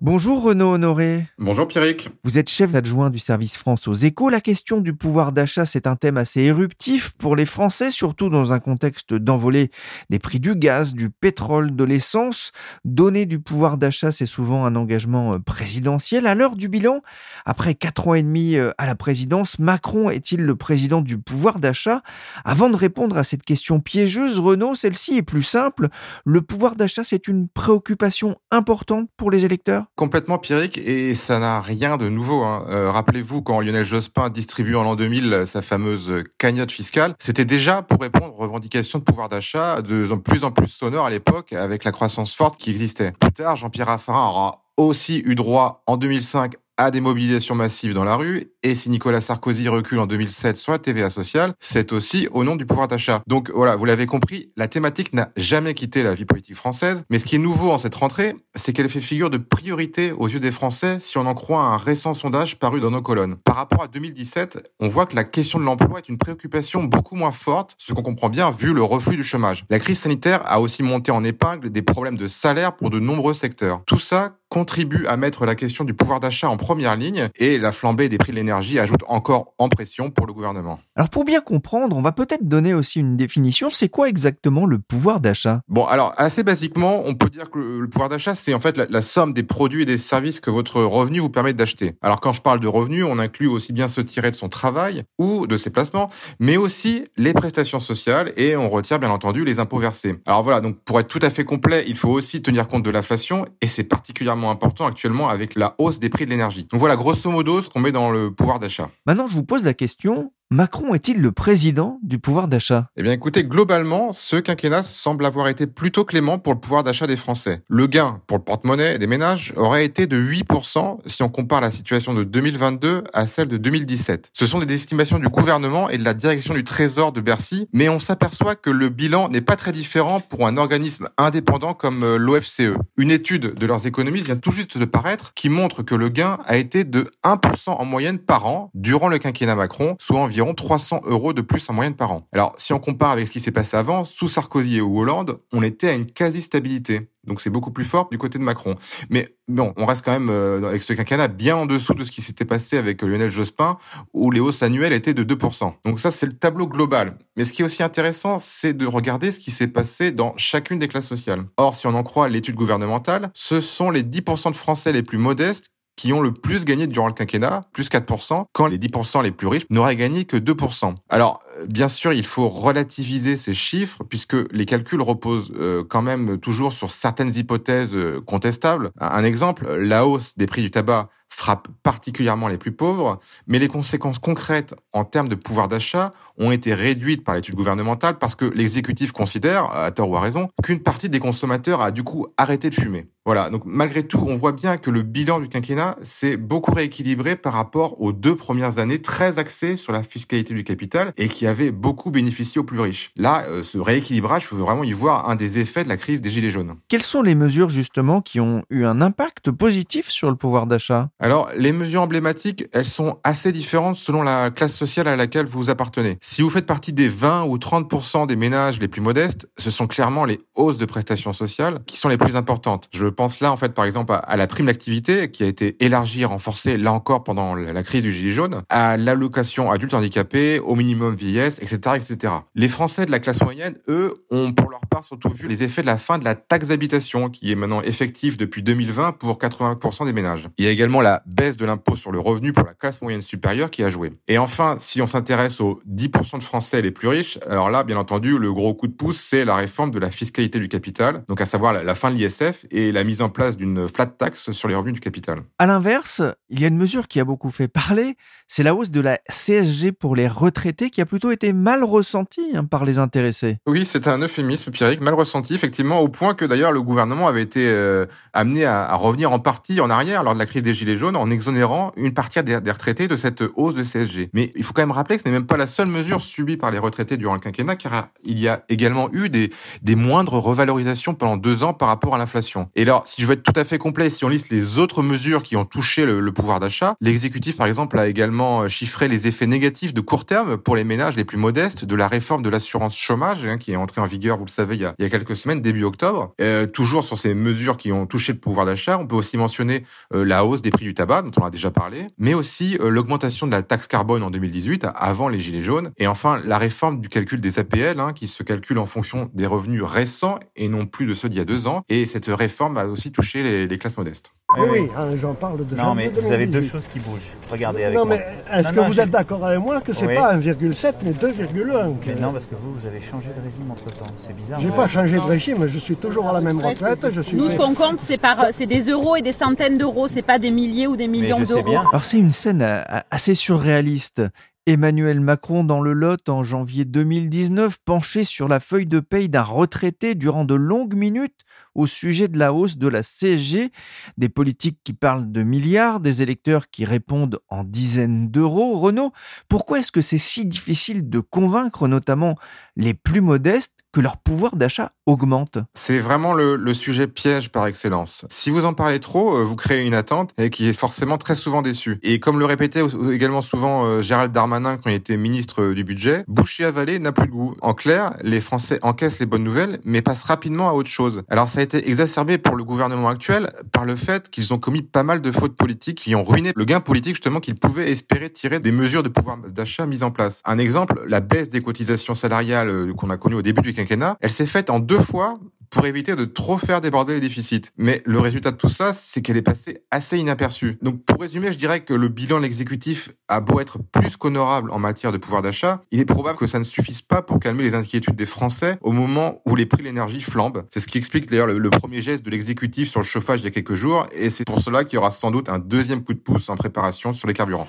Bonjour 0.00 0.42
Renaud 0.42 0.74
Honoré. 0.74 1.26
Bonjour 1.38 1.66
Pierrick. 1.66 2.08
Vous 2.24 2.38
êtes 2.38 2.48
chef 2.48 2.74
adjoint 2.74 3.10
du 3.10 3.18
service 3.18 3.56
France 3.56 3.88
aux 3.88 3.94
échos. 3.94 4.28
La 4.28 4.40
question 4.40 4.80
du 4.80 4.94
pouvoir 4.94 5.32
d'achat, 5.32 5.66
c'est 5.66 5.86
un 5.86 5.96
thème 5.96 6.16
assez 6.16 6.42
éruptif 6.42 7.12
pour 7.18 7.34
les 7.34 7.46
Français, 7.46 7.90
surtout 7.90 8.28
dans 8.28 8.52
un 8.52 8.60
contexte 8.60 9.14
d'envolée 9.14 9.70
des 10.10 10.18
prix 10.18 10.38
du 10.38 10.54
gaz, 10.54 10.94
du 10.94 11.10
pétrole, 11.10 11.74
de 11.74 11.84
l'essence. 11.84 12.52
Donner 12.84 13.26
du 13.26 13.40
pouvoir 13.40 13.76
d'achat, 13.76 14.12
c'est 14.12 14.26
souvent 14.26 14.64
un 14.64 14.76
engagement 14.76 15.34
euh, 15.34 15.38
présidentiel. 15.38 16.26
À 16.26 16.34
l'heure 16.34 16.56
du 16.56 16.68
bilan, 16.68 17.02
après 17.44 17.74
quatre 17.74 18.06
ans 18.08 18.14
et 18.14 18.22
demi 18.22 18.56
euh, 18.56 18.70
à 18.78 18.86
la 18.86 18.94
présidence, 18.94 19.58
Macron 19.58 20.10
est-il 20.10 20.42
le 20.42 20.56
président 20.56 21.00
du 21.00 21.18
pouvoir 21.18 21.58
d'achat? 21.58 22.02
Avant 22.44 22.70
de 22.70 22.76
répondre 22.76 23.16
à 23.16 23.24
cette 23.24 23.42
question 23.42 23.80
piégeuse, 23.80 24.38
Renaud, 24.38 24.74
celle-ci 24.74 25.16
est 25.16 25.22
plus 25.22 25.42
simple. 25.42 25.88
Le 26.24 26.40
pouvoir 26.40 26.76
d'achat, 26.76 27.02
c'est 27.02 27.26
une 27.26 27.48
préoccupation 27.48 28.36
importante 28.56 29.08
pour 29.16 29.30
les 29.30 29.44
électeurs? 29.44 29.84
Complètement 29.94 30.38
Pierrick 30.38 30.78
et 30.78 31.14
ça 31.14 31.38
n'a 31.38 31.60
rien 31.60 31.96
de 31.96 32.08
nouveau. 32.08 32.42
hein. 32.42 32.66
Euh, 32.68 32.90
Rappelez-vous 32.90 33.42
quand 33.42 33.60
Lionel 33.60 33.84
Jospin 33.84 34.30
distribue 34.30 34.74
en 34.74 34.82
l'an 34.82 34.96
2000 34.96 35.44
sa 35.46 35.62
fameuse 35.62 36.24
cagnotte 36.38 36.72
fiscale, 36.72 37.14
c'était 37.18 37.44
déjà 37.44 37.82
pour 37.82 38.00
répondre 38.00 38.34
aux 38.34 38.42
revendications 38.42 38.98
de 38.98 39.04
pouvoir 39.04 39.28
d'achat 39.28 39.82
de 39.82 40.06
plus 40.16 40.44
en 40.44 40.50
plus 40.50 40.68
sonores 40.68 41.06
à 41.06 41.10
l'époque 41.10 41.52
avec 41.52 41.84
la 41.84 41.92
croissance 41.92 42.34
forte 42.34 42.56
qui 42.58 42.70
existait. 42.70 43.12
Plus 43.20 43.32
tard, 43.32 43.56
Jean-Pierre 43.56 43.86
Raffarin 43.88 44.28
aura 44.28 44.62
aussi 44.76 45.22
eu 45.24 45.34
droit 45.34 45.82
en 45.86 45.96
2005 45.96 46.54
à 46.76 46.90
des 46.90 47.00
mobilisations 47.00 47.54
massives 47.54 47.94
dans 47.94 48.04
la 48.04 48.16
rue, 48.16 48.52
et 48.62 48.74
si 48.74 48.90
Nicolas 48.90 49.20
Sarkozy 49.20 49.68
recule 49.68 49.98
en 49.98 50.06
2007 50.06 50.56
sur 50.56 50.72
la 50.72 50.78
TVA 50.78 51.10
sociale, 51.10 51.54
c'est 51.60 51.92
aussi 51.92 52.28
au 52.32 52.44
nom 52.44 52.56
du 52.56 52.66
pouvoir 52.66 52.88
d'achat. 52.88 53.22
Donc 53.26 53.50
voilà, 53.50 53.76
vous 53.76 53.84
l'avez 53.84 54.06
compris, 54.06 54.50
la 54.56 54.68
thématique 54.68 55.12
n'a 55.12 55.30
jamais 55.36 55.74
quitté 55.74 56.02
la 56.02 56.14
vie 56.14 56.24
politique 56.24 56.56
française, 56.56 57.02
mais 57.10 57.18
ce 57.18 57.24
qui 57.24 57.36
est 57.36 57.38
nouveau 57.38 57.70
en 57.70 57.78
cette 57.78 57.94
rentrée, 57.94 58.34
c'est 58.54 58.72
qu'elle 58.72 58.88
fait 58.88 59.00
figure 59.00 59.30
de 59.30 59.38
priorité 59.38 60.12
aux 60.12 60.28
yeux 60.28 60.40
des 60.40 60.50
Français 60.50 60.98
si 61.00 61.18
on 61.18 61.26
en 61.26 61.34
croit 61.34 61.62
un 61.62 61.76
récent 61.76 62.14
sondage 62.14 62.58
paru 62.58 62.80
dans 62.80 62.90
nos 62.90 63.02
colonnes. 63.02 63.36
Par 63.44 63.56
rapport 63.56 63.82
à 63.82 63.88
2017, 63.88 64.70
on 64.80 64.88
voit 64.88 65.06
que 65.06 65.16
la 65.16 65.24
question 65.24 65.58
de 65.58 65.64
l'emploi 65.64 65.98
est 65.98 66.08
une 66.08 66.18
préoccupation 66.18 66.84
beaucoup 66.84 67.16
moins 67.16 67.30
forte, 67.30 67.74
ce 67.78 67.92
qu'on 67.92 68.02
comprend 68.02 68.28
bien 68.28 68.50
vu 68.50 68.72
le 68.72 68.82
reflux 68.82 69.16
du 69.16 69.24
chômage. 69.24 69.64
La 69.70 69.78
crise 69.78 70.00
sanitaire 70.00 70.42
a 70.44 70.60
aussi 70.60 70.82
monté 70.82 71.10
en 71.10 71.24
épingle 71.24 71.70
des 71.70 71.82
problèmes 71.82 72.16
de 72.16 72.26
salaire 72.26 72.76
pour 72.76 72.90
de 72.90 72.98
nombreux 72.98 73.34
secteurs. 73.34 73.82
Tout 73.86 73.98
ça 73.98 74.36
contribue 74.56 75.06
à 75.06 75.18
mettre 75.18 75.44
la 75.44 75.54
question 75.54 75.84
du 75.84 75.92
pouvoir 75.92 76.18
d'achat 76.18 76.48
en 76.48 76.56
première 76.56 76.96
ligne 76.96 77.28
et 77.36 77.58
la 77.58 77.72
flambée 77.72 78.08
des 78.08 78.16
prix 78.16 78.32
de 78.32 78.36
l'énergie 78.36 78.78
ajoute 78.78 79.02
encore 79.06 79.52
en 79.58 79.68
pression 79.68 80.10
pour 80.10 80.26
le 80.26 80.32
gouvernement. 80.32 80.78
Alors 80.94 81.10
pour 81.10 81.26
bien 81.26 81.42
comprendre, 81.42 81.94
on 81.94 82.00
va 82.00 82.12
peut-être 82.12 82.48
donner 82.48 82.72
aussi 82.72 83.00
une 83.00 83.18
définition. 83.18 83.68
C'est 83.68 83.90
quoi 83.90 84.08
exactement 84.08 84.64
le 84.64 84.78
pouvoir 84.78 85.20
d'achat? 85.20 85.60
Bon, 85.68 85.84
alors 85.84 86.14
assez 86.16 86.42
basiquement, 86.42 87.02
on 87.04 87.14
peut 87.14 87.28
dire 87.28 87.50
que 87.50 87.58
le 87.58 87.86
pouvoir 87.86 88.08
d'achat, 88.08 88.34
c'est 88.34 88.54
en 88.54 88.58
fait 88.58 88.78
la, 88.78 88.86
la 88.88 89.02
somme 89.02 89.34
des 89.34 89.42
produits 89.42 89.82
et 89.82 89.84
des 89.84 89.98
services 89.98 90.40
que 90.40 90.48
votre 90.48 90.82
revenu 90.82 91.18
vous 91.18 91.28
permet 91.28 91.52
d'acheter. 91.52 91.98
Alors 92.00 92.20
quand 92.20 92.32
je 92.32 92.40
parle 92.40 92.60
de 92.60 92.66
revenus, 92.66 93.04
on 93.06 93.18
inclut 93.18 93.48
aussi 93.48 93.74
bien 93.74 93.88
ceux 93.88 94.06
tirés 94.06 94.30
de 94.30 94.36
son 94.36 94.48
travail 94.48 95.02
ou 95.18 95.46
de 95.46 95.58
ses 95.58 95.68
placements, 95.68 96.08
mais 96.40 96.56
aussi 96.56 97.04
les 97.18 97.34
prestations 97.34 97.78
sociales 97.78 98.32
et 98.38 98.56
on 98.56 98.70
retire 98.70 98.98
bien 98.98 99.10
entendu 99.10 99.44
les 99.44 99.58
impôts 99.58 99.76
versés. 99.76 100.14
Alors 100.26 100.42
voilà, 100.42 100.62
donc 100.62 100.78
pour 100.86 100.98
être 100.98 101.08
tout 101.08 101.20
à 101.20 101.28
fait 101.28 101.44
complet, 101.44 101.84
il 101.86 101.96
faut 101.98 102.08
aussi 102.08 102.40
tenir 102.40 102.68
compte 102.68 102.84
de 102.84 102.90
l'inflation 102.90 103.44
et 103.60 103.66
c'est 103.66 103.84
particulièrement 103.84 104.45
important 104.50 104.86
actuellement 104.86 105.28
avec 105.28 105.54
la 105.54 105.74
hausse 105.78 105.98
des 105.98 106.08
prix 106.08 106.24
de 106.24 106.30
l'énergie. 106.30 106.66
Donc 106.70 106.80
voilà, 106.80 106.96
grosso 106.96 107.30
modo, 107.30 107.60
ce 107.60 107.68
qu'on 107.68 107.80
met 107.80 107.92
dans 107.92 108.10
le 108.10 108.32
pouvoir 108.32 108.58
d'achat. 108.58 108.90
Maintenant, 109.06 109.26
je 109.26 109.34
vous 109.34 109.44
pose 109.44 109.62
la 109.62 109.74
question, 109.74 110.32
Macron 110.52 110.94
est-il 110.94 111.20
le 111.20 111.32
président 111.32 111.98
du 112.04 112.20
pouvoir 112.20 112.46
d'achat? 112.46 112.88
Eh 112.96 113.02
bien 113.02 113.10
écoutez, 113.10 113.42
globalement, 113.42 114.12
ce 114.12 114.36
quinquennat 114.36 114.84
semble 114.84 115.26
avoir 115.26 115.48
été 115.48 115.66
plutôt 115.66 116.04
clément 116.04 116.38
pour 116.38 116.52
le 116.54 116.60
pouvoir 116.60 116.84
d'achat 116.84 117.08
des 117.08 117.16
Français. 117.16 117.62
Le 117.68 117.88
gain 117.88 118.20
pour 118.28 118.38
le 118.38 118.44
porte-monnaie 118.44 118.96
des 118.96 119.08
ménages 119.08 119.52
aurait 119.56 119.84
été 119.84 120.06
de 120.06 120.16
8% 120.16 120.98
si 121.04 121.24
on 121.24 121.28
compare 121.28 121.60
la 121.60 121.72
situation 121.72 122.14
de 122.14 122.22
2022 122.22 123.02
à 123.12 123.26
celle 123.26 123.48
de 123.48 123.56
2017. 123.56 124.30
Ce 124.32 124.46
sont 124.46 124.60
des 124.60 124.72
estimations 124.72 125.18
du 125.18 125.28
gouvernement 125.28 125.90
et 125.90 125.98
de 125.98 126.04
la 126.04 126.14
direction 126.14 126.54
du 126.54 126.62
Trésor 126.62 127.10
de 127.10 127.20
Bercy, 127.20 127.68
mais 127.72 127.88
on 127.88 127.98
s'aperçoit 127.98 128.54
que 128.54 128.70
le 128.70 128.88
bilan 128.88 129.28
n'est 129.28 129.40
pas 129.40 129.56
très 129.56 129.72
différent 129.72 130.20
pour 130.20 130.46
un 130.46 130.58
organisme 130.58 131.08
indépendant 131.18 131.74
comme 131.74 132.04
euh, 132.04 132.18
l'OFCE. 132.18 132.76
Une 132.96 133.10
étude 133.10 133.54
de 133.54 133.66
leurs 133.66 133.88
économistes 133.88 134.26
vient 134.26 134.36
tout 134.36 134.52
juste 134.52 134.78
de 134.78 134.84
paraître 134.84 135.32
qui 135.34 135.48
montre 135.48 135.82
que 135.82 135.96
le 135.96 136.08
gain 136.08 136.38
a 136.46 136.56
été 136.56 136.84
de 136.84 137.10
1% 137.24 137.70
en 137.70 137.84
moyenne 137.84 138.20
par 138.20 138.46
an 138.46 138.70
durant 138.74 139.08
le 139.08 139.18
quinquennat 139.18 139.56
Macron, 139.56 139.96
soit 139.98 140.20
environ 140.20 140.35
environ 140.36 140.54
300 140.54 141.00
euros 141.04 141.32
de 141.32 141.40
plus 141.40 141.68
en 141.70 141.72
moyenne 141.72 141.94
par 141.94 142.12
an. 142.12 142.26
Alors, 142.32 142.52
si 142.58 142.74
on 142.74 142.78
compare 142.78 143.10
avec 143.10 143.26
ce 143.26 143.32
qui 143.32 143.40
s'est 143.40 143.52
passé 143.52 143.76
avant, 143.76 144.04
sous 144.04 144.28
Sarkozy 144.28 144.80
ou 144.82 145.00
Hollande, 145.00 145.38
on 145.52 145.62
était 145.62 145.88
à 145.88 145.94
une 145.94 146.04
quasi-stabilité. 146.04 147.08
Donc 147.26 147.40
c'est 147.40 147.50
beaucoup 147.50 147.70
plus 147.70 147.84
fort 147.84 148.08
du 148.10 148.18
côté 148.18 148.38
de 148.38 148.44
Macron. 148.44 148.76
Mais 149.10 149.34
bon, 149.48 149.72
on 149.76 149.86
reste 149.86 150.04
quand 150.04 150.12
même 150.12 150.28
euh, 150.30 150.68
avec 150.68 150.82
ce 150.82 150.92
quinquennat 150.92 151.28
bien 151.28 151.56
en 151.56 151.66
dessous 151.66 151.94
de 151.94 152.04
ce 152.04 152.10
qui 152.10 152.22
s'était 152.22 152.44
passé 152.44 152.76
avec 152.76 153.02
Lionel 153.02 153.30
Jospin, 153.30 153.78
où 154.12 154.30
les 154.30 154.40
hausses 154.40 154.62
annuelles 154.62 154.92
étaient 154.92 155.14
de 155.14 155.24
2%. 155.24 155.72
Donc 155.84 155.98
ça, 155.98 156.10
c'est 156.10 156.26
le 156.26 156.34
tableau 156.34 156.68
global. 156.68 157.18
Mais 157.36 157.44
ce 157.44 157.52
qui 157.52 157.62
est 157.62 157.64
aussi 157.64 157.82
intéressant, 157.82 158.38
c'est 158.38 158.74
de 158.74 158.86
regarder 158.86 159.32
ce 159.32 159.40
qui 159.40 159.50
s'est 159.50 159.66
passé 159.66 160.12
dans 160.12 160.34
chacune 160.36 160.78
des 160.78 160.88
classes 160.88 161.08
sociales. 161.08 161.44
Or, 161.56 161.74
si 161.74 161.86
on 161.86 161.94
en 161.94 162.02
croit 162.02 162.28
l'étude 162.28 162.54
gouvernementale, 162.54 163.30
ce 163.34 163.60
sont 163.60 163.90
les 163.90 164.02
10% 164.02 164.50
de 164.50 164.56
Français 164.56 164.92
les 164.92 165.02
plus 165.02 165.18
modestes 165.18 165.70
qui 165.96 166.12
ont 166.12 166.20
le 166.20 166.32
plus 166.32 166.64
gagné 166.64 166.86
durant 166.86 167.08
le 167.08 167.14
quinquennat, 167.14 167.64
plus 167.72 167.88
4%, 167.88 168.44
quand 168.52 168.66
les 168.66 168.78
10% 168.78 169.22
les 169.22 169.30
plus 169.30 169.46
riches 169.46 169.64
n'auraient 169.70 169.96
gagné 169.96 170.24
que 170.24 170.36
2%. 170.36 170.94
Alors, 171.08 171.42
euh, 171.58 171.66
bien 171.66 171.88
sûr, 171.88 172.12
il 172.12 172.26
faut 172.26 172.48
relativiser 172.48 173.36
ces 173.36 173.54
chiffres, 173.54 174.04
puisque 174.04 174.36
les 174.52 174.66
calculs 174.66 175.00
reposent 175.00 175.52
euh, 175.56 175.82
quand 175.88 176.02
même 176.02 176.38
toujours 176.38 176.72
sur 176.72 176.90
certaines 176.90 177.34
hypothèses 177.34 177.94
euh, 177.94 178.20
contestables. 178.20 178.90
Un 179.00 179.24
exemple, 179.24 179.74
la 179.74 180.06
hausse 180.06 180.36
des 180.36 180.46
prix 180.46 180.62
du 180.62 180.70
tabac 180.70 181.08
frappe 181.28 181.68
particulièrement 181.82 182.48
les 182.48 182.58
plus 182.58 182.72
pauvres, 182.72 183.18
mais 183.46 183.58
les 183.58 183.68
conséquences 183.68 184.18
concrètes 184.18 184.74
en 184.92 185.04
termes 185.04 185.28
de 185.28 185.34
pouvoir 185.34 185.68
d'achat 185.68 186.12
ont 186.38 186.50
été 186.50 186.74
réduites 186.74 187.24
par 187.24 187.34
l'étude 187.34 187.54
gouvernementale 187.54 188.18
parce 188.18 188.34
que 188.34 188.44
l'exécutif 188.44 189.12
considère, 189.12 189.70
à 189.72 189.90
tort 189.90 190.10
ou 190.10 190.16
à 190.16 190.20
raison, 190.20 190.48
qu'une 190.62 190.80
partie 190.80 191.08
des 191.08 191.18
consommateurs 191.18 191.80
a 191.80 191.90
du 191.90 192.02
coup 192.02 192.26
arrêté 192.36 192.70
de 192.70 192.74
fumer. 192.74 193.06
Voilà, 193.26 193.50
donc 193.50 193.62
malgré 193.64 194.04
tout, 194.04 194.24
on 194.24 194.36
voit 194.36 194.52
bien 194.52 194.76
que 194.76 194.88
le 194.88 195.02
bilan 195.02 195.40
du 195.40 195.48
quinquennat 195.48 195.96
s'est 196.00 196.36
beaucoup 196.36 196.72
rééquilibré 196.72 197.34
par 197.34 197.54
rapport 197.54 198.00
aux 198.00 198.12
deux 198.12 198.36
premières 198.36 198.78
années 198.78 199.02
très 199.02 199.40
axées 199.40 199.76
sur 199.76 199.92
la 199.92 200.04
fiscalité 200.04 200.54
du 200.54 200.62
capital 200.62 201.12
et 201.16 201.26
qui 201.26 201.48
avaient 201.48 201.72
beaucoup 201.72 202.12
bénéficié 202.12 202.60
aux 202.60 202.64
plus 202.64 202.78
riches. 202.78 203.10
Là, 203.16 203.44
euh, 203.48 203.64
ce 203.64 203.78
rééquilibrage, 203.78 204.42
il 204.42 204.46
faut 204.46 204.56
vraiment 204.56 204.84
y 204.84 204.92
voir 204.92 205.28
un 205.28 205.34
des 205.34 205.58
effets 205.58 205.82
de 205.82 205.88
la 205.88 205.96
crise 205.96 206.20
des 206.20 206.30
Gilets 206.30 206.50
jaunes. 206.50 206.76
Quelles 206.86 207.02
sont 207.02 207.20
les 207.20 207.34
mesures 207.34 207.68
justement 207.68 208.20
qui 208.20 208.38
ont 208.38 208.62
eu 208.70 208.84
un 208.84 209.00
impact 209.00 209.50
positif 209.50 210.08
sur 210.08 210.30
le 210.30 210.36
pouvoir 210.36 210.68
d'achat? 210.68 211.10
Alors, 211.18 211.50
les 211.56 211.72
mesures 211.72 212.02
emblématiques, 212.02 212.66
elles 212.72 212.86
sont 212.86 213.18
assez 213.24 213.50
différentes 213.50 213.96
selon 213.96 214.22
la 214.22 214.50
classe 214.50 214.76
sociale 214.76 215.08
à 215.08 215.16
laquelle 215.16 215.46
vous 215.46 215.68
appartenez. 215.68 216.16
Si 216.28 216.42
vous 216.42 216.50
faites 216.50 216.66
partie 216.66 216.92
des 216.92 217.08
20 217.08 217.44
ou 217.44 217.56
30% 217.56 218.26
des 218.26 218.34
ménages 218.34 218.80
les 218.80 218.88
plus 218.88 219.00
modestes, 219.00 219.48
ce 219.56 219.70
sont 219.70 219.86
clairement 219.86 220.24
les 220.24 220.40
hausses 220.56 220.76
de 220.76 220.84
prestations 220.84 221.32
sociales 221.32 221.78
qui 221.86 221.96
sont 221.96 222.08
les 222.08 222.18
plus 222.18 222.34
importantes. 222.34 222.88
Je 222.92 223.06
pense 223.06 223.38
là, 223.38 223.52
en 223.52 223.56
fait, 223.56 223.72
par 223.72 223.84
exemple, 223.84 224.12
à 224.12 224.36
la 224.36 224.48
prime 224.48 224.66
d'activité 224.66 225.30
qui 225.30 225.44
a 225.44 225.46
été 225.46 225.76
élargie, 225.78 226.24
renforcée, 226.24 226.78
là 226.78 226.92
encore, 226.92 227.22
pendant 227.22 227.54
la 227.54 227.82
crise 227.84 228.02
du 228.02 228.10
Gilet 228.10 228.32
jaune, 228.32 228.62
à 228.70 228.96
l'allocation 228.96 229.70
adulte 229.70 229.94
handicapé, 229.94 230.58
au 230.58 230.74
minimum 230.74 231.14
vieillesse, 231.14 231.60
etc., 231.60 231.94
etc. 231.94 232.32
Les 232.56 232.68
Français 232.68 233.06
de 233.06 233.12
la 233.12 233.20
classe 233.20 233.40
moyenne, 233.42 233.76
eux, 233.86 234.12
ont 234.32 234.52
pour 234.52 234.68
leur 234.68 234.80
part 234.80 235.04
surtout 235.04 235.30
vu 235.30 235.46
les 235.46 235.62
effets 235.62 235.82
de 235.82 235.86
la 235.86 235.96
fin 235.96 236.18
de 236.18 236.24
la 236.24 236.34
taxe 236.34 236.66
d'habitation 236.66 237.30
qui 237.30 237.52
est 237.52 237.54
maintenant 237.54 237.82
effective 237.82 238.36
depuis 238.36 238.64
2020 238.64 239.12
pour 239.12 239.38
80% 239.38 240.04
des 240.04 240.12
ménages. 240.12 240.48
Il 240.58 240.64
y 240.64 240.68
a 240.68 240.72
également 240.72 241.02
la 241.02 241.22
baisse 241.24 241.56
de 241.56 241.64
l'impôt 241.64 241.94
sur 241.94 242.10
le 242.10 242.18
revenu 242.18 242.52
pour 242.52 242.66
la 242.66 242.74
classe 242.74 243.00
moyenne 243.00 243.22
supérieure 243.22 243.70
qui 243.70 243.84
a 243.84 243.90
joué. 243.90 244.12
Et 244.26 244.38
enfin, 244.38 244.74
si 244.80 245.00
on 245.00 245.06
s'intéresse 245.06 245.60
aux 245.60 245.80
10% 245.88 246.15
de 246.20 246.42
Français 246.42 246.82
les 246.82 246.90
plus 246.90 247.08
riches, 247.08 247.38
alors 247.48 247.70
là, 247.70 247.84
bien 247.84 247.96
entendu, 247.96 248.38
le 248.38 248.52
gros 248.52 248.74
coup 248.74 248.86
de 248.86 248.92
pouce, 248.92 249.18
c'est 249.18 249.44
la 249.44 249.54
réforme 249.54 249.90
de 249.90 249.98
la 249.98 250.10
fiscalité 250.10 250.58
du 250.58 250.68
capital, 250.68 251.24
donc 251.28 251.40
à 251.40 251.46
savoir 251.46 251.72
la 251.72 251.94
fin 251.94 252.10
de 252.10 252.16
l'ISF 252.16 252.66
et 252.70 252.92
la 252.92 253.04
mise 253.04 253.22
en 253.22 253.28
place 253.28 253.56
d'une 253.56 253.88
flat 253.88 254.06
tax 254.06 254.52
sur 254.52 254.68
les 254.68 254.74
revenus 254.74 254.94
du 254.94 255.00
capital. 255.00 255.40
À 255.58 255.66
l'inverse, 255.66 256.22
il 256.48 256.60
y 256.60 256.64
a 256.64 256.68
une 256.68 256.76
mesure 256.76 257.08
qui 257.08 257.20
a 257.20 257.24
beaucoup 257.24 257.50
fait 257.50 257.68
parler, 257.68 258.16
c'est 258.48 258.62
la 258.62 258.74
hausse 258.74 258.90
de 258.90 259.00
la 259.00 259.18
CSG 259.28 259.92
pour 259.92 260.16
les 260.16 260.28
retraités 260.28 260.90
qui 260.90 261.00
a 261.00 261.06
plutôt 261.06 261.30
été 261.30 261.52
mal 261.52 261.84
ressentie 261.84 262.52
hein, 262.54 262.64
par 262.64 262.84
les 262.84 262.98
intéressés. 262.98 263.58
Oui, 263.66 263.84
c'est 263.86 264.08
un 264.08 264.18
euphémisme, 264.20 264.70
Pierrick, 264.70 265.00
mal 265.00 265.14
ressenti, 265.14 265.54
effectivement, 265.54 266.00
au 266.00 266.08
point 266.08 266.34
que 266.34 266.44
d'ailleurs 266.44 266.72
le 266.72 266.82
gouvernement 266.82 267.28
avait 267.28 267.42
été 267.42 267.68
euh, 267.68 268.06
amené 268.32 268.64
à, 268.64 268.82
à 268.84 268.94
revenir 268.94 269.32
en 269.32 269.38
partie 269.38 269.80
en 269.80 269.90
arrière 269.90 270.22
lors 270.22 270.34
de 270.34 270.38
la 270.38 270.46
crise 270.46 270.62
des 270.62 270.74
Gilets 270.74 270.96
jaunes 270.96 271.16
en 271.16 271.30
exonérant 271.30 271.92
une 271.96 272.14
partie 272.14 272.42
des, 272.42 272.56
retraités 272.56 273.08
de 273.08 273.16
cette 273.16 273.42
hausse 273.54 273.74
de 273.74 273.82
CSG. 273.82 274.30
Mais 274.32 274.52
il 274.54 274.62
faut 274.62 274.72
quand 274.72 274.82
même 274.82 274.90
rappeler 274.90 275.16
que 275.16 275.22
ce 275.22 275.28
n'est 275.28 275.32
même 275.32 275.46
pas 275.46 275.56
la 275.56 275.66
seule 275.66 275.88
mesure 275.88 276.05
subie 276.18 276.56
par 276.56 276.70
les 276.70 276.78
retraités 276.78 277.16
durant 277.16 277.34
le 277.34 277.40
quinquennat, 277.40 277.76
car 277.76 278.08
il 278.24 278.38
y 278.38 278.48
a 278.48 278.64
également 278.68 279.08
eu 279.12 279.28
des, 279.28 279.50
moindres 279.96 280.34
revalorisations 280.34 281.14
pendant 281.14 281.36
deux 281.36 281.62
ans 281.62 281.72
par 281.72 281.88
rapport 281.88 282.14
à 282.14 282.18
l'inflation. 282.18 282.68
Et 282.76 282.82
alors, 282.82 283.06
si 283.06 283.22
je 283.22 283.26
veux 283.26 283.32
être 283.32 283.42
tout 283.42 283.58
à 283.58 283.64
fait 283.64 283.78
complet, 283.78 284.10
si 284.10 284.24
on 284.24 284.28
liste 284.28 284.50
les 284.50 284.78
autres 284.78 285.02
mesures 285.02 285.42
qui 285.42 285.56
ont 285.56 285.64
touché 285.64 286.04
le, 286.04 286.32
pouvoir 286.32 286.60
d'achat, 286.60 286.94
l'exécutif, 287.00 287.56
par 287.56 287.66
exemple, 287.66 287.98
a 287.98 288.06
également 288.06 288.68
chiffré 288.68 289.08
les 289.08 289.26
effets 289.26 289.46
négatifs 289.46 289.94
de 289.94 290.00
court 290.00 290.26
terme 290.26 290.58
pour 290.58 290.76
les 290.76 290.84
ménages 290.84 291.16
les 291.16 291.24
plus 291.24 291.38
modestes 291.38 291.84
de 291.84 291.94
la 291.94 292.08
réforme 292.08 292.42
de 292.42 292.50
l'assurance 292.50 292.96
chômage, 292.96 293.44
hein, 293.44 293.58
qui 293.58 293.72
est 293.72 293.76
entrée 293.76 294.00
en 294.00 294.06
vigueur, 294.06 294.36
vous 294.38 294.44
le 294.44 294.50
savez, 294.50 294.76
il 294.76 294.82
y 294.82 294.84
a, 294.84 295.08
quelques 295.08 295.36
semaines, 295.36 295.60
début 295.60 295.84
octobre. 295.84 296.34
Euh, 296.40 296.66
toujours 296.66 297.04
sur 297.04 297.18
ces 297.18 297.34
mesures 297.34 297.76
qui 297.76 297.92
ont 297.92 298.06
touché 298.06 298.32
le 298.32 298.38
pouvoir 298.38 298.66
d'achat, 298.66 298.98
on 298.98 299.06
peut 299.06 299.16
aussi 299.16 299.38
mentionner 299.38 299.84
euh, 300.14 300.24
la 300.24 300.44
hausse 300.44 300.62
des 300.62 300.70
prix 300.70 300.84
du 300.84 300.94
tabac, 300.94 301.22
dont 301.22 301.30
on 301.40 301.44
a 301.44 301.50
déjà 301.50 301.70
parlé, 301.70 302.06
mais 302.18 302.34
aussi 302.34 302.76
euh, 302.80 302.88
l'augmentation 302.88 303.46
de 303.46 303.52
la 303.52 303.62
taxe 303.62 303.86
carbone 303.86 304.22
en 304.22 304.30
2018, 304.30 304.86
avant 304.94 305.28
les 305.28 305.40
Gilets 305.40 305.62
jaunes, 305.62 305.92
et 305.98 306.06
enfin 306.06 306.40
la 306.44 306.58
réforme 306.58 307.00
du 307.00 307.08
calcul 307.08 307.40
des 307.40 307.58
APL, 307.58 307.98
hein, 308.00 308.12
qui 308.14 308.26
se 308.28 308.42
calcule 308.42 308.78
en 308.78 308.86
fonction 308.86 309.30
des 309.34 309.46
revenus 309.46 309.82
récents 309.82 310.38
et 310.56 310.68
non 310.68 310.86
plus 310.86 311.06
de 311.06 311.14
ceux 311.14 311.28
d'il 311.28 311.38
y 311.38 311.40
a 311.40 311.44
deux 311.44 311.66
ans, 311.66 311.82
et 311.88 312.06
cette 312.06 312.26
réforme 312.26 312.76
a 312.76 312.86
aussi 312.86 313.12
touché 313.12 313.42
les, 313.42 313.66
les 313.66 313.78
classes 313.78 313.96
modestes. 313.96 314.32
Oui, 314.56 314.66
oui, 314.70 314.88
hein, 314.96 315.08
j'en 315.16 315.34
parle 315.34 315.66
de 315.66 315.74
Non, 315.74 315.94
mais 315.94 316.08
vous 316.08 316.32
avez 316.32 316.46
deux 316.46 316.62
choses 316.62 316.86
qui 316.86 317.00
bougent. 317.00 317.32
Regardez 317.50 317.84
avec 317.84 317.98
non, 317.98 318.06
moi. 318.06 318.16
mais 318.16 318.58
est-ce 318.58 318.72
que 318.72 318.80
vous 318.80 319.00
êtes 319.00 319.10
d'accord 319.10 319.44
avec 319.44 319.58
moi 319.60 319.80
que 319.80 319.92
c'est 319.92 320.06
Oui. 320.06 320.14
pas 320.14 320.36
1,7 320.36 320.94
mais 321.04 321.10
2,1 321.10 321.94
Mais 322.06 322.14
non, 322.20 322.32
parce 322.32 322.46
que 322.46 322.54
vous, 322.54 322.72
vous 322.72 322.86
avez 322.86 323.00
changé 323.00 323.28
de 323.28 323.42
régime 323.42 323.70
entre 323.70 323.84
temps. 323.96 324.06
C'est 324.16 324.34
bizarre. 324.34 324.60
J'ai 324.60 324.70
pas 324.70 324.88
changé 324.88 325.16
de 325.16 325.20
régime, 325.20 325.66
je 325.66 325.78
suis 325.78 325.96
toujours 325.96 326.28
à 326.28 326.32
la 326.32 326.40
même 326.40 326.60
retraite, 326.60 327.10
je 327.10 327.20
suis 327.20 327.36
Nous, 327.36 327.50
ce 327.50 327.56
qu'on 327.56 327.74
compte, 327.74 328.00
c'est 328.00 328.18
par, 328.18 328.36
c'est 328.52 328.66
des 328.66 328.82
euros 328.82 329.16
et 329.16 329.22
des 329.22 329.32
centaines 329.32 329.78
d'euros. 329.78 330.08
C'est 330.08 330.22
pas 330.22 330.38
des 330.38 330.50
milliers 330.50 330.86
ou 330.86 330.96
des 330.96 331.08
millions 331.08 331.40
d'euros. 331.40 331.78
Alors 331.90 332.04
c'est 332.04 332.18
une 332.18 332.32
scène 332.32 332.62
euh, 332.62 332.82
assez 333.10 333.34
surréaliste. 333.34 334.22
Emmanuel 334.68 335.20
Macron 335.20 335.62
dans 335.62 335.80
le 335.80 335.92
Lot 335.92 336.28
en 336.28 336.42
janvier 336.42 336.84
2019, 336.84 337.78
penché 337.84 338.24
sur 338.24 338.48
la 338.48 338.58
feuille 338.58 338.86
de 338.86 338.98
paye 338.98 339.28
d'un 339.28 339.44
retraité 339.44 340.16
durant 340.16 340.44
de 340.44 340.56
longues 340.56 340.96
minutes 340.96 341.44
au 341.76 341.86
sujet 341.86 342.26
de 342.26 342.36
la 342.36 342.52
hausse 342.52 342.76
de 342.76 342.88
la 342.88 343.04
CSG, 343.04 343.70
des 344.18 344.28
politiques 344.28 344.80
qui 344.82 344.92
parlent 344.92 345.30
de 345.30 345.44
milliards, 345.44 346.00
des 346.00 346.20
électeurs 346.20 346.68
qui 346.68 346.84
répondent 346.84 347.38
en 347.48 347.62
dizaines 347.62 348.28
d'euros. 348.28 348.80
Renaud, 348.80 349.12
pourquoi 349.48 349.78
est-ce 349.78 349.92
que 349.92 350.00
c'est 350.00 350.18
si 350.18 350.44
difficile 350.44 351.08
de 351.08 351.20
convaincre 351.20 351.86
notamment 351.86 352.34
les 352.74 352.94
plus 352.94 353.20
modestes 353.20 353.75
que 353.96 354.02
leur 354.02 354.18
pouvoir 354.18 354.56
d'achat 354.56 354.92
augmente 355.06 355.56
C'est 355.72 356.00
vraiment 356.00 356.34
le, 356.34 356.74
sujet 356.74 357.06
piège 357.06 357.50
par 357.50 357.66
excellence. 357.66 358.26
Si 358.28 358.50
vous 358.50 358.66
en 358.66 358.74
parlez 358.74 359.00
trop, 359.00 359.34
euh, 359.34 359.42
vous 359.42 359.56
créez 359.56 359.86
une 359.86 359.94
attente 359.94 360.34
et 360.36 360.50
qui 360.50 360.68
est 360.68 360.74
forcément 360.74 361.16
très 361.16 361.34
souvent 361.34 361.62
déçue. 361.62 361.98
Et 362.02 362.20
comme 362.20 362.38
le 362.38 362.44
répétait 362.44 362.82
également 363.10 363.40
souvent 363.40 363.86
euh, 363.86 364.02
Gérald 364.02 364.32
Darmanin 364.32 364.76
quand 364.76 364.90
il 364.90 364.96
était 364.96 365.16
ministre 365.16 365.62
euh, 365.62 365.74
du 365.74 365.82
budget, 365.82 366.24
boucher 366.28 366.66
avalé 366.66 366.98
n'a 366.98 367.12
plus 367.12 367.26
de 367.26 367.32
goût. 367.32 367.54
En 367.62 367.72
clair, 367.72 368.14
les 368.20 368.42
Français 368.42 368.78
encaissent 368.82 369.18
les 369.18 369.24
bonnes 369.24 369.44
nouvelles, 369.44 369.78
mais 369.86 370.02
passent 370.02 370.24
rapidement 370.24 370.68
à 370.68 370.74
autre 370.74 370.90
chose. 370.90 371.22
Alors 371.30 371.48
ça 371.48 371.60
a 371.60 371.62
été 371.62 371.88
exacerbé 371.88 372.36
pour 372.36 372.54
le 372.54 372.64
gouvernement 372.64 373.08
actuel 373.08 373.50
par 373.72 373.86
le 373.86 373.96
fait 373.96 374.28
qu'ils 374.28 374.52
ont 374.52 374.58
commis 374.58 374.82
pas 374.82 375.04
mal 375.04 375.22
de 375.22 375.32
fautes 375.32 375.56
politiques 375.56 375.98
qui 375.98 376.14
ont 376.14 376.24
ruiné 376.24 376.52
le 376.54 376.64
gain 376.66 376.80
politique 376.80 377.14
justement 377.14 377.40
qu'ils 377.40 377.56
pouvaient 377.58 377.90
espérer 377.90 378.28
tirer 378.28 378.60
des 378.60 378.72
mesures 378.72 379.02
de 379.02 379.08
pouvoir 379.08 379.38
d'achat 379.38 379.86
mises 379.86 380.02
en 380.02 380.10
place. 380.10 380.42
Un 380.44 380.58
exemple, 380.58 381.02
la 381.08 381.20
baisse 381.20 381.48
des 381.48 381.62
cotisations 381.62 382.14
salariales 382.14 382.92
qu'on 382.92 383.08
a 383.08 383.16
connue 383.16 383.36
au 383.36 383.42
début 383.42 383.62
du 383.62 383.72
elle 384.20 384.30
s'est 384.30 384.46
faite 384.46 384.70
en 384.70 384.80
deux 384.80 385.00
fois 385.00 385.34
pour 385.70 385.86
éviter 385.86 386.16
de 386.16 386.24
trop 386.24 386.58
faire 386.58 386.80
déborder 386.80 387.14
les 387.14 387.20
déficits. 387.20 387.62
Mais 387.76 388.02
le 388.06 388.18
résultat 388.20 388.50
de 388.50 388.56
tout 388.56 388.68
ça, 388.68 388.92
c'est 388.92 389.20
qu'elle 389.20 389.36
est 389.36 389.42
passée 389.42 389.82
assez 389.90 390.18
inaperçue. 390.18 390.78
Donc 390.82 391.04
pour 391.04 391.20
résumer, 391.20 391.52
je 391.52 391.58
dirais 391.58 391.80
que 391.80 391.94
le 391.94 392.08
bilan 392.08 392.38
de 392.38 392.42
l'exécutif 392.42 393.10
a 393.28 393.40
beau 393.40 393.60
être 393.60 393.78
plus 393.78 394.16
qu'honorable 394.16 394.70
en 394.70 394.78
matière 394.78 395.12
de 395.12 395.18
pouvoir 395.18 395.42
d'achat, 395.42 395.82
il 395.90 396.00
est 396.00 396.04
probable 396.04 396.38
que 396.38 396.46
ça 396.46 396.58
ne 396.58 396.64
suffise 396.64 397.02
pas 397.02 397.20
pour 397.20 397.40
calmer 397.40 397.62
les 397.62 397.74
inquiétudes 397.74 398.14
des 398.14 398.26
Français 398.26 398.78
au 398.80 398.92
moment 398.92 399.42
où 399.44 399.56
les 399.56 399.66
prix 399.66 399.82
de 399.82 399.88
l'énergie 399.88 400.20
flambent. 400.20 400.64
C'est 400.70 400.80
ce 400.80 400.86
qui 400.86 400.98
explique 400.98 401.28
d'ailleurs 401.28 401.46
le, 401.46 401.58
le 401.58 401.70
premier 401.70 402.00
geste 402.00 402.24
de 402.24 402.30
l'exécutif 402.30 402.88
sur 402.88 403.00
le 403.00 403.06
chauffage 403.06 403.40
il 403.40 403.44
y 403.44 403.48
a 403.48 403.50
quelques 403.50 403.74
jours, 403.74 404.06
et 404.12 404.30
c'est 404.30 404.44
pour 404.44 404.60
cela 404.60 404.84
qu'il 404.84 404.96
y 404.96 404.98
aura 404.98 405.10
sans 405.10 405.30
doute 405.30 405.48
un 405.48 405.58
deuxième 405.58 406.04
coup 406.04 406.14
de 406.14 406.18
pouce 406.18 406.48
en 406.48 406.56
préparation 406.56 407.12
sur 407.12 407.28
les 407.28 407.34
carburants. 407.34 407.68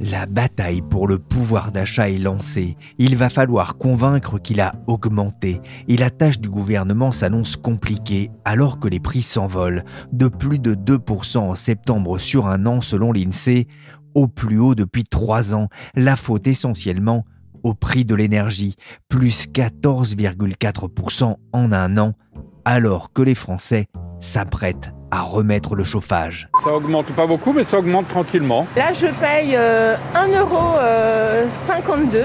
La 0.00 0.26
bataille 0.26 0.82
pour 0.82 1.08
le 1.08 1.18
pouvoir 1.18 1.72
d'achat 1.72 2.10
est 2.10 2.18
lancée. 2.18 2.76
Il 2.98 3.16
va 3.16 3.30
falloir 3.30 3.78
convaincre 3.78 4.38
qu'il 4.38 4.60
a 4.60 4.74
augmenté. 4.86 5.60
Et 5.88 5.96
la 5.96 6.10
tâche 6.10 6.38
du 6.38 6.50
gouvernement 6.50 7.12
s'annonce 7.12 7.56
compliquée 7.56 8.30
alors 8.44 8.78
que 8.78 8.88
les 8.88 9.00
prix 9.00 9.22
s'envolent 9.22 9.84
de 10.12 10.28
plus 10.28 10.58
de 10.58 10.74
2% 10.74 11.38
en 11.38 11.54
septembre 11.54 12.18
sur 12.18 12.46
un 12.46 12.66
an 12.66 12.80
selon 12.82 13.10
l'INSEE, 13.10 13.68
au 14.14 14.28
plus 14.28 14.58
haut 14.58 14.74
depuis 14.74 15.04
trois 15.04 15.54
ans. 15.54 15.68
La 15.94 16.16
faute 16.16 16.46
essentiellement 16.46 17.24
au 17.62 17.72
prix 17.74 18.04
de 18.04 18.14
l'énergie, 18.14 18.76
plus 19.08 19.46
14,4% 19.48 21.36
en 21.52 21.72
un 21.72 21.98
an, 21.98 22.12
alors 22.64 23.12
que 23.12 23.22
les 23.22 23.34
Français 23.34 23.86
s'apprêtent 24.20 24.95
à 25.10 25.22
remettre 25.22 25.74
le 25.76 25.84
chauffage. 25.84 26.48
Ça 26.64 26.74
augmente 26.74 27.06
pas 27.06 27.26
beaucoup, 27.26 27.52
mais 27.52 27.64
ça 27.64 27.78
augmente 27.78 28.08
tranquillement. 28.08 28.66
Là, 28.76 28.92
je 28.92 29.06
paye 29.06 29.54
euh, 29.56 29.94
1,52€ 30.14 32.24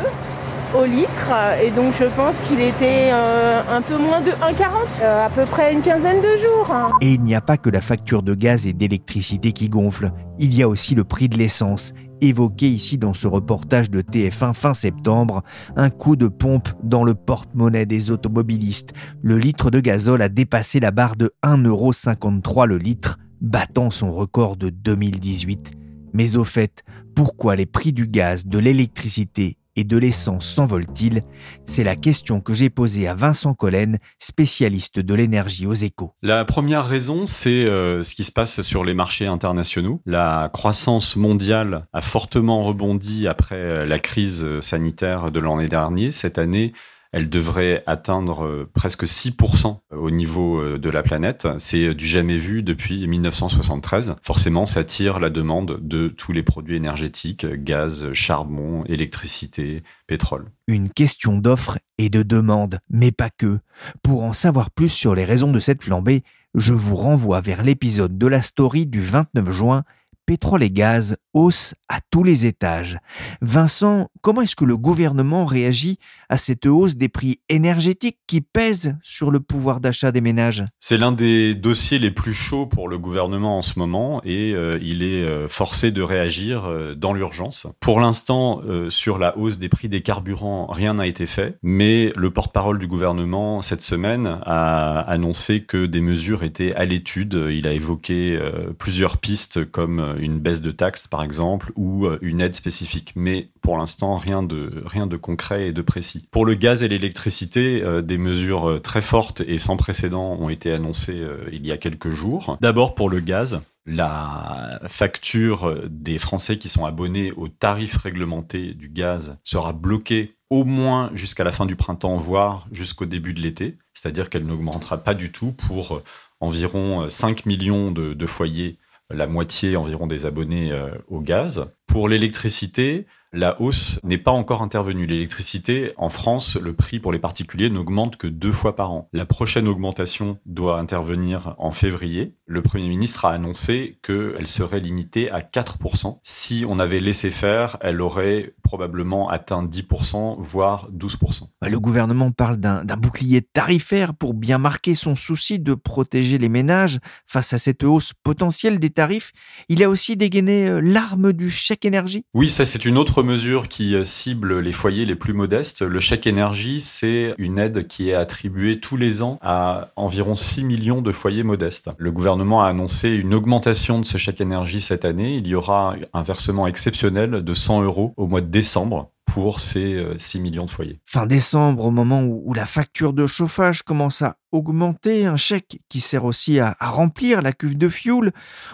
au 0.73 0.85
litre 0.85 1.29
et 1.61 1.69
donc 1.71 1.93
je 2.00 2.05
pense 2.05 2.39
qu'il 2.41 2.61
était 2.61 3.09
euh, 3.11 3.61
un 3.69 3.81
peu 3.81 3.97
moins 3.97 4.21
de 4.21 4.31
1,40, 4.31 4.65
euh, 5.01 5.25
à 5.25 5.29
peu 5.29 5.45
près 5.45 5.73
une 5.73 5.81
quinzaine 5.81 6.21
de 6.21 6.38
jours. 6.38 6.69
hein. 6.71 6.91
Et 7.01 7.11
il 7.11 7.21
n'y 7.23 7.35
a 7.35 7.41
pas 7.41 7.57
que 7.57 7.69
la 7.69 7.81
facture 7.81 8.23
de 8.23 8.33
gaz 8.33 8.65
et 8.67 8.73
d'électricité 8.73 9.51
qui 9.51 9.67
gonfle, 9.69 10.11
il 10.39 10.55
y 10.55 10.63
a 10.63 10.69
aussi 10.69 10.95
le 10.95 11.03
prix 11.03 11.27
de 11.27 11.38
l'essence, 11.38 11.91
évoqué 12.21 12.69
ici 12.69 12.97
dans 12.97 13.13
ce 13.13 13.27
reportage 13.27 13.89
de 13.89 14.01
TF1 14.01 14.53
fin 14.53 14.73
septembre, 14.73 15.43
un 15.75 15.89
coup 15.89 16.15
de 16.15 16.27
pompe 16.27 16.69
dans 16.83 17.03
le 17.03 17.13
porte-monnaie 17.13 17.85
des 17.85 18.11
automobilistes. 18.11 18.93
Le 19.21 19.37
litre 19.37 19.71
de 19.71 19.79
gazole 19.79 20.21
a 20.21 20.29
dépassé 20.29 20.79
la 20.79 20.91
barre 20.91 21.15
de 21.15 21.33
1,53€ 21.43 22.65
le 22.65 22.77
litre, 22.77 23.19
battant 23.41 23.89
son 23.89 24.11
record 24.11 24.55
de 24.57 24.69
2018. 24.69 25.71
Mais 26.13 26.35
au 26.35 26.43
fait, 26.43 26.83
pourquoi 27.15 27.55
les 27.55 27.65
prix 27.65 27.93
du 27.93 28.07
gaz, 28.07 28.45
de 28.45 28.59
l'électricité 28.59 29.57
et 29.75 29.83
de 29.83 29.97
l'essence 29.97 30.45
s'envolent-ils 30.45 31.23
C'est 31.65 31.83
la 31.83 31.95
question 31.95 32.41
que 32.41 32.53
j'ai 32.53 32.69
posée 32.69 33.07
à 33.07 33.15
Vincent 33.15 33.53
Collen, 33.53 33.99
spécialiste 34.19 34.99
de 34.99 35.13
l'énergie 35.13 35.65
aux 35.65 35.73
échos. 35.73 36.13
La 36.21 36.45
première 36.45 36.85
raison, 36.85 37.25
c'est 37.27 37.65
euh, 37.65 38.03
ce 38.03 38.15
qui 38.15 38.23
se 38.23 38.31
passe 38.31 38.61
sur 38.61 38.83
les 38.83 38.93
marchés 38.93 39.27
internationaux. 39.27 40.01
La 40.05 40.49
croissance 40.53 41.15
mondiale 41.15 41.87
a 41.93 42.01
fortement 42.01 42.63
rebondi 42.63 43.27
après 43.27 43.55
euh, 43.55 43.85
la 43.85 43.99
crise 43.99 44.45
sanitaire 44.61 45.31
de 45.31 45.39
l'année 45.39 45.67
dernière. 45.67 46.13
Cette 46.13 46.37
année, 46.37 46.71
elle 47.12 47.30
devrait 47.30 47.84
atteindre 47.88 48.46
euh, 48.46 48.70
presque 48.74 49.03
6% 49.03 49.80
au 49.91 50.12
niveau 50.12 50.60
euh, 50.60 50.77
de 50.77 50.89
la 50.89 51.03
planète. 51.03 51.48
C'est 51.58 51.94
du 51.94 52.08
jamais 52.08 52.38
vu 52.38 52.63
depuis 52.63 53.08
1973. 53.08 54.15
Forcément, 54.22 54.65
ça 54.65 54.84
tire 54.84 55.20
la 55.20 55.30
demande 55.30 55.80
de 55.82 56.08
tous 56.08 56.32
les 56.32 56.44
produits 56.44 56.75
énergétiques, 56.75 57.46
gaz, 57.46 58.12
charbon, 58.13 58.84
électricité, 58.86 59.84
pétrole. 60.08 60.46
Une 60.68 60.89
question 60.89 61.38
d'offre 61.38 61.80
et 61.98 62.10
de 62.10 62.24
demande, 62.24 62.80
mais 62.89 63.12
pas 63.12 63.30
que. 63.30 63.60
Pour 64.03 64.24
en 64.24 64.34
savoir 64.34 64.72
plus 64.72 64.89
sur 64.89 65.15
les 65.15 65.25
raisons 65.25 65.51
de 65.51 65.60
cette 65.60 65.84
flambée, 65.84 66.24
je 66.56 66.74
vous 66.74 66.96
renvoie 66.96 67.41
vers 67.41 67.63
l'épisode 67.63 68.18
de 68.18 68.27
la 68.27 68.41
story 68.41 68.86
du 68.86 69.01
29 69.01 69.51
juin 69.51 69.84
pétrole 70.31 70.63
et 70.63 70.71
gaz 70.71 71.17
hausse 71.33 71.75
à 71.89 72.00
tous 72.09 72.23
les 72.23 72.45
étages. 72.45 73.00
Vincent, 73.41 74.09
comment 74.21 74.41
est-ce 74.41 74.55
que 74.55 74.63
le 74.63 74.77
gouvernement 74.77 75.43
réagit 75.43 76.00
à 76.29 76.38
cette 76.38 76.65
hausse 76.65 76.95
des 76.95 77.09
prix 77.09 77.41
énergétiques 77.50 78.19
qui 78.27 78.39
pèsent 78.39 78.95
sur 79.03 79.29
le 79.29 79.41
pouvoir 79.41 79.81
d'achat 79.81 80.13
des 80.13 80.21
ménages? 80.21 80.63
C'est 80.79 80.97
l'un 80.97 81.11
des 81.11 81.53
dossiers 81.53 82.00
les 82.00 82.11
plus 82.11 82.33
chauds 82.33 82.65
pour 82.65 82.88
le 82.88 82.97
gouvernement 82.97 83.57
en 83.57 83.61
ce 83.61 83.77
moment 83.77 84.21
et 84.23 84.53
euh, 84.53 84.79
il 84.81 85.03
est 85.03 85.23
euh, 85.25 85.50
forcé 85.50 85.91
de 85.91 86.01
réagir 86.01 86.63
euh, 86.63 86.95
dans 86.95 87.11
l'urgence. 87.11 87.67
Pour 87.81 88.00
l'instant, 88.00 88.61
euh, 88.65 88.89
sur 88.89 89.17
la 89.17 89.38
hausse 89.38 89.57
des 89.57 89.67
prix 89.67 89.89
des 89.89 90.00
carburants, 90.00 90.67
rien 90.67 90.93
n'a 90.93 91.07
été 91.07 91.25
fait, 91.25 91.57
mais 91.61 92.13
le 92.15 92.31
porte-parole 92.31 92.79
du 92.79 92.88
gouvernement 92.88 93.61
cette 93.61 93.81
semaine 93.81 94.39
a 94.43 95.01
annoncé 95.01 95.63
que 95.63 95.85
des 95.85 96.01
mesures 96.01 96.43
étaient 96.43 96.73
à 96.73 96.85
l'étude. 96.85 97.33
Il 97.51 97.67
a 97.67 97.73
évoqué 97.73 98.38
euh, 98.39 98.71
plusieurs 98.77 99.17
pistes 99.17 99.65
comme 99.69 100.15
une 100.21 100.39
baisse 100.39 100.61
de 100.61 100.71
taxes 100.71 101.07
par 101.07 101.23
exemple 101.23 101.71
ou 101.75 102.05
euh, 102.05 102.17
une 102.21 102.41
aide 102.41 102.55
spécifique, 102.55 103.13
mais 103.15 103.49
pour 103.61 103.77
l'instant 103.77 104.17
rien 104.17 104.43
de 104.43 104.83
rien 104.85 105.07
de 105.07 105.17
concret 105.17 105.67
et 105.67 105.73
de 105.73 105.81
précis. 105.81 106.27
Pour 106.31 106.45
le 106.45 106.53
gaz 106.55 106.83
et 106.83 106.87
l'électricité, 106.87 107.81
euh, 107.83 108.01
des 108.01 108.17
mesures 108.17 108.69
euh, 108.69 108.79
très 108.79 109.01
fortes 109.01 109.41
et 109.41 109.57
sans 109.57 109.77
précédent 109.77 110.37
ont 110.39 110.49
été 110.49 110.71
annoncées 110.71 111.21
il 111.51 111.65
y 111.65 111.71
a 111.71 111.77
quelques 111.77 112.09
jours. 112.09 112.57
D'abord 112.61 112.95
pour 112.95 113.09
le 113.09 113.19
gaz, 113.19 113.61
la 113.85 114.79
facture 114.87 115.75
des 115.89 116.17
Français 116.17 116.57
qui 116.57 116.69
sont 116.69 116.85
abonnés 116.85 117.31
au 117.31 117.47
tarif 117.47 117.97
réglementé 117.97 118.73
du 118.73 118.89
gaz 118.89 119.37
sera 119.43 119.73
bloquée 119.73 120.35
au 120.49 120.65
moins 120.65 121.09
jusqu'à 121.13 121.43
la 121.43 121.51
fin 121.51 121.65
du 121.65 121.75
printemps, 121.75 122.17
voire 122.17 122.67
jusqu'au 122.71 123.05
début 123.05 123.33
de 123.33 123.41
l'été. 123.41 123.77
C'est-à-dire 123.93 124.29
qu'elle 124.29 124.45
n'augmentera 124.45 124.97
pas 124.97 125.13
du 125.13 125.31
tout 125.31 125.51
pour 125.51 126.01
environ 126.41 127.03
euh, 127.03 127.09
5 127.09 127.45
millions 127.45 127.91
de 127.91 128.25
foyers, 128.25 128.77
la 129.13 129.27
moitié 129.27 129.75
environ 129.75 130.08
des 130.08 130.25
abonnés 130.25 130.72
euh, 130.72 130.91
au 131.08 131.20
gaz. 131.20 131.74
Pour 131.88 132.08
l'électricité, 132.08 133.06
la 133.34 133.62
hausse 133.62 134.00
n'est 134.03 134.18
pas 134.18 134.32
encore 134.32 134.62
intervenue. 134.62 135.06
L'électricité, 135.06 135.94
en 135.96 136.10
France, 136.10 136.58
le 136.58 136.74
prix 136.74 137.00
pour 137.00 137.13
les 137.13 137.20
particuliers 137.20 137.70
n'augmente 137.70 138.18
que 138.18 138.27
deux 138.27 138.51
fois 138.51 138.75
par 138.75 138.91
an. 138.91 139.10
La 139.13 139.25
prochaine 139.25 139.70
augmentation 139.70 140.39
doit 140.46 140.80
intervenir 140.80 141.56
en 141.58 141.72
février. 141.72 142.36
Le 142.46 142.62
Premier 142.62 142.89
ministre 142.89 143.24
a 143.24 143.32
annoncé 143.32 144.00
qu'elle 144.03 144.48
serait 144.48 144.82
limitée 144.82 145.32
à 145.32 145.39
4%. 145.39 146.20
Si 146.24 146.65
on 146.68 146.80
avait 146.80 147.00
laissé 147.00 147.32
faire, 147.32 147.77
elle 147.80 148.01
aurait 148.01 148.53
probablement 148.71 149.27
atteint 149.27 149.65
10%, 149.65 150.37
voire 150.39 150.87
12%. 150.97 151.41
Le 151.67 151.77
gouvernement 151.77 152.31
parle 152.31 152.55
d'un 152.55 152.85
d'un 152.85 152.95
bouclier 152.95 153.41
tarifaire 153.41 154.13
pour 154.13 154.33
bien 154.33 154.57
marquer 154.57 154.95
son 154.95 155.13
souci 155.13 155.59
de 155.59 155.73
protéger 155.73 156.37
les 156.37 156.47
ménages 156.47 156.99
face 157.27 157.51
à 157.51 157.57
cette 157.57 157.83
hausse 157.83 158.13
potentielle 158.23 158.79
des 158.79 158.89
tarifs. 158.89 159.33
Il 159.67 159.83
a 159.83 159.89
aussi 159.89 160.15
dégainé 160.15 160.69
euh, 160.69 160.79
l'arme 160.81 161.33
du 161.33 161.49
chèque 161.49 161.83
énergie. 161.83 162.23
Oui, 162.33 162.49
ça 162.49 162.63
c'est 162.63 162.85
une 162.85 162.97
autre 162.97 163.23
mesure 163.23 163.67
qui 163.67 163.93
euh, 163.93 164.05
cible 164.05 164.59
les 164.59 164.71
foyers 164.71 165.05
les 165.05 165.15
plus 165.15 165.33
modestes. 165.33 165.81
Le 165.81 165.99
chèque 165.99 166.25
énergie, 166.25 166.79
c'est 166.79 167.35
une 167.37 167.59
aide 167.59 167.87
qui 167.87 168.09
est 168.09 168.13
attribuée 168.13 168.79
tous 168.79 168.95
les 168.95 169.21
ans 169.21 169.37
à 169.41 169.89
environ 169.97 170.33
6 170.33 170.63
millions 170.63 171.01
de 171.01 171.11
foyers 171.11 171.43
modestes. 171.43 171.89
Le 171.97 172.11
gouvernement 172.13 172.63
a 172.63 172.69
annoncé 172.69 173.09
une 173.09 173.33
augmentation 173.33 173.99
de 173.99 174.05
ce 174.05 174.17
chèque 174.17 174.39
énergie 174.39 174.79
cette 174.79 175.03
année. 175.03 175.35
Il 175.35 175.47
y 175.47 175.55
aura 175.55 175.95
un 176.13 176.23
versement 176.23 176.67
exceptionnel 176.67 177.43
de 177.43 177.53
100 177.53 177.83
euros 177.83 178.13
au 178.15 178.27
mois 178.27 178.39
de 178.39 178.47
décembre 178.47 178.61
décembre 178.62 179.11
pour 179.33 179.59
ces 179.59 179.95
euh, 179.95 180.17
6 180.17 180.39
millions 180.39 180.65
de 180.65 180.69
foyers. 180.69 181.00
Fin 181.05 181.25
décembre, 181.25 181.85
au 181.85 181.91
moment 181.91 182.21
où, 182.21 182.41
où 182.45 182.53
la 182.53 182.65
facture 182.65 183.13
de 183.13 183.27
chauffage 183.27 183.81
commence 183.83 184.21
à 184.21 184.35
augmenter, 184.51 185.25
un 185.25 185.38
chèque 185.38 185.79
qui 185.88 186.01
sert 186.01 186.25
aussi 186.25 186.59
à, 186.59 186.75
à 186.81 186.89
remplir 186.89 187.41
la 187.41 187.53
cuve 187.53 187.77
de 187.77 187.88
fioul, 187.88 188.31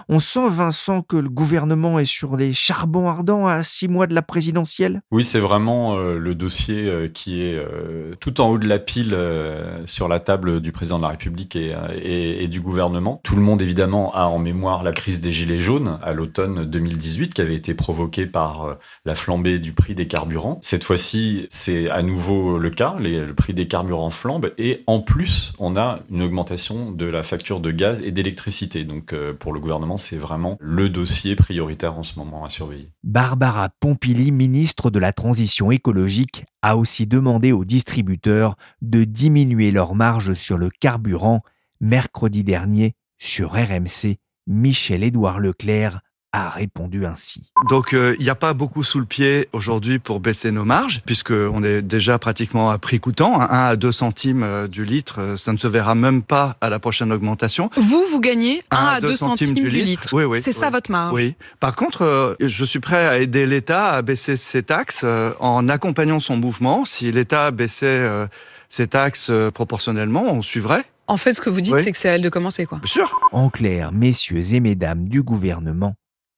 on 0.10 0.18
sent, 0.20 0.50
Vincent, 0.50 1.04
que 1.04 1.18
le 1.18 1.30
gouvernement 1.30 2.00
est 2.00 2.06
sur 2.06 2.36
les 2.36 2.52
charbons 2.54 3.08
ardents 3.08 3.46
à 3.46 3.64
six 3.64 3.88
mois 3.88 4.08
de 4.08 4.16
la 4.16 4.24
présidentielle? 4.24 5.02
Oui, 5.12 5.24
c'est 5.24 5.40
vraiment 5.40 5.96
euh, 5.96 6.18
le 6.18 6.34
dossier 6.34 6.88
euh, 6.88 7.08
qui 7.08 7.44
est 7.44 7.54
euh, 7.54 8.16
tout 8.20 8.42
en 8.42 8.50
haut 8.50 8.58
de 8.58 8.68
la 8.68 8.80
pile 8.80 9.14
euh, 9.14 9.86
sur 9.86 10.08
la 10.08 10.20
table 10.20 10.62
du 10.62 10.72
président 10.72 10.98
de 10.98 11.04
la 11.04 11.10
République 11.10 11.56
et, 11.56 11.76
euh, 11.76 11.88
et- 12.02 12.44
et 12.44 12.48
du 12.48 12.60
gouvernement. 12.62 13.22
Tout 13.24 13.36
le 13.36 13.42
monde, 13.44 13.62
évidemment, 13.62 14.12
a 14.16 14.24
en 14.26 14.40
mémoire 14.40 14.82
la 14.84 14.92
crise 14.94 15.22
des 15.22 15.32
Gilets 15.32 15.60
jaunes 15.60 16.00
à 16.02 16.14
l'automne 16.14 16.66
2018 16.66 17.36
qui 17.36 17.42
avait 17.42 17.56
été 17.56 17.76
provoquée 17.76 18.26
par 18.26 18.64
euh, 18.66 18.74
la 19.06 19.14
flambée 19.14 19.60
du 19.60 19.74
prix 19.74 19.94
des 19.94 20.08
carburants. 20.08 20.47
Cette 20.62 20.84
fois-ci, 20.84 21.48
c'est 21.50 21.90
à 21.90 22.02
nouveau 22.02 22.58
le 22.58 22.70
cas. 22.70 22.96
Le 23.00 23.34
prix 23.34 23.54
des 23.54 23.68
carburants 23.68 24.10
flambe 24.10 24.54
et 24.58 24.84
en 24.88 25.00
plus, 25.00 25.54
on 25.60 25.76
a 25.76 26.00
une 26.10 26.22
augmentation 26.22 26.92
de 26.92 27.06
la 27.06 27.24
facture 27.24 27.60
de 27.60 27.72
gaz 27.72 28.02
et 28.02 28.12
d'électricité. 28.12 28.84
Donc, 28.84 29.14
euh, 29.14 29.34
pour 29.34 29.54
le 29.54 29.60
gouvernement, 29.60 29.98
c'est 29.98 30.18
vraiment 30.18 30.58
le 30.60 30.90
dossier 30.90 31.36
prioritaire 31.36 31.98
en 31.98 32.04
ce 32.04 32.20
moment 32.20 32.46
à 32.46 32.50
surveiller. 32.50 32.90
Barbara 33.04 33.70
Pompili, 33.80 34.32
ministre 34.32 34.90
de 34.90 35.00
la 35.00 35.14
Transition 35.14 35.72
écologique, 35.72 36.46
a 36.62 36.78
aussi 36.78 37.08
demandé 37.08 37.52
aux 37.52 37.66
distributeurs 37.66 38.56
de 38.82 39.04
diminuer 39.04 39.72
leurs 39.72 39.96
marges 39.96 40.34
sur 40.34 40.58
le 40.58 40.70
carburant. 40.70 41.42
Mercredi 41.80 42.44
dernier, 42.44 42.96
sur 43.20 43.52
RMC, 43.52 44.18
Michel-Édouard 44.48 45.40
Leclerc 45.40 46.02
a 46.46 46.50
répondu 46.50 47.06
ainsi. 47.06 47.52
Donc 47.70 47.90
il 47.94 48.20
n'y 48.24 48.30
a 48.30 48.36
pas 48.36 48.54
beaucoup 48.54 48.84
sous 48.84 49.00
le 49.00 49.06
pied 49.06 49.50
aujourd'hui 49.54 50.00
pour 50.00 50.20
baisser 50.20 50.52
nos 50.52 50.66
marges, 50.66 51.02
puisqu'on 51.06 51.64
est 51.64 51.82
déjà 51.82 52.20
pratiquement 52.20 52.70
à 52.70 52.78
prix 52.78 53.00
coûtant, 53.00 53.42
1 53.42 53.46
à 53.46 53.76
2 53.76 53.92
centimes 53.92 54.44
euh, 54.44 54.68
du 54.68 54.86
litre, 54.86 55.20
euh, 55.20 55.36
ça 55.36 55.54
ne 55.54 55.58
se 55.58 55.68
verra 55.68 55.96
même 55.96 56.22
pas 56.22 56.56
à 56.62 56.70
la 56.70 56.80
prochaine 56.80 57.12
augmentation. 57.12 57.70
Vous, 57.76 58.04
vous 58.12 58.20
gagnez 58.20 58.62
1 58.72 58.78
Un 58.78 58.86
à 58.88 59.02
2 59.02 59.16
centimes 59.16 59.54
du 59.54 59.70
litre. 59.70 60.10
Oui, 60.14 60.24
oui. 60.24 60.42
C'est 60.42 60.52
ça 60.52 60.70
votre 60.70 60.92
marge. 60.92 61.14
Oui. 61.14 61.36
Par 61.60 61.76
contre, 61.76 62.04
euh, 62.04 62.36
je 62.40 62.66
suis 62.66 62.80
prêt 62.80 63.06
à 63.06 63.20
aider 63.20 63.46
l'État 63.46 63.92
à 63.94 64.02
baisser 64.02 64.38
ses 64.38 64.64
taxes 64.64 65.02
euh, 65.04 65.32
en 65.40 65.68
accompagnant 65.70 66.20
son 66.20 66.38
mouvement. 66.38 66.86
Si 66.86 67.12
l'État 67.12 67.52
baissait 67.52 67.86
euh, 67.88 68.28
ses 68.70 68.88
taxes 68.88 69.28
euh, 69.30 69.50
proportionnellement, 69.52 70.24
on 70.24 70.42
suivrait. 70.42 70.84
En 71.08 71.18
fait, 71.18 71.34
ce 71.34 71.42
que 71.42 71.50
vous 71.50 71.62
dites, 71.62 71.74
Oui. 71.74 71.82
c'est 71.84 71.92
que 71.92 71.98
c'est 71.98 72.10
à 72.10 72.16
elle 72.16 72.22
de 72.22 72.30
commencer, 72.30 72.66
quoi. 72.66 72.80
Bien 72.80 72.92
sûr. 72.92 73.18
En 73.32 73.50
clair, 73.50 73.92
messieurs 73.94 74.54
et 74.54 74.60
mesdames 74.60 75.08
du 75.08 75.24
gouvernement, 75.24 75.96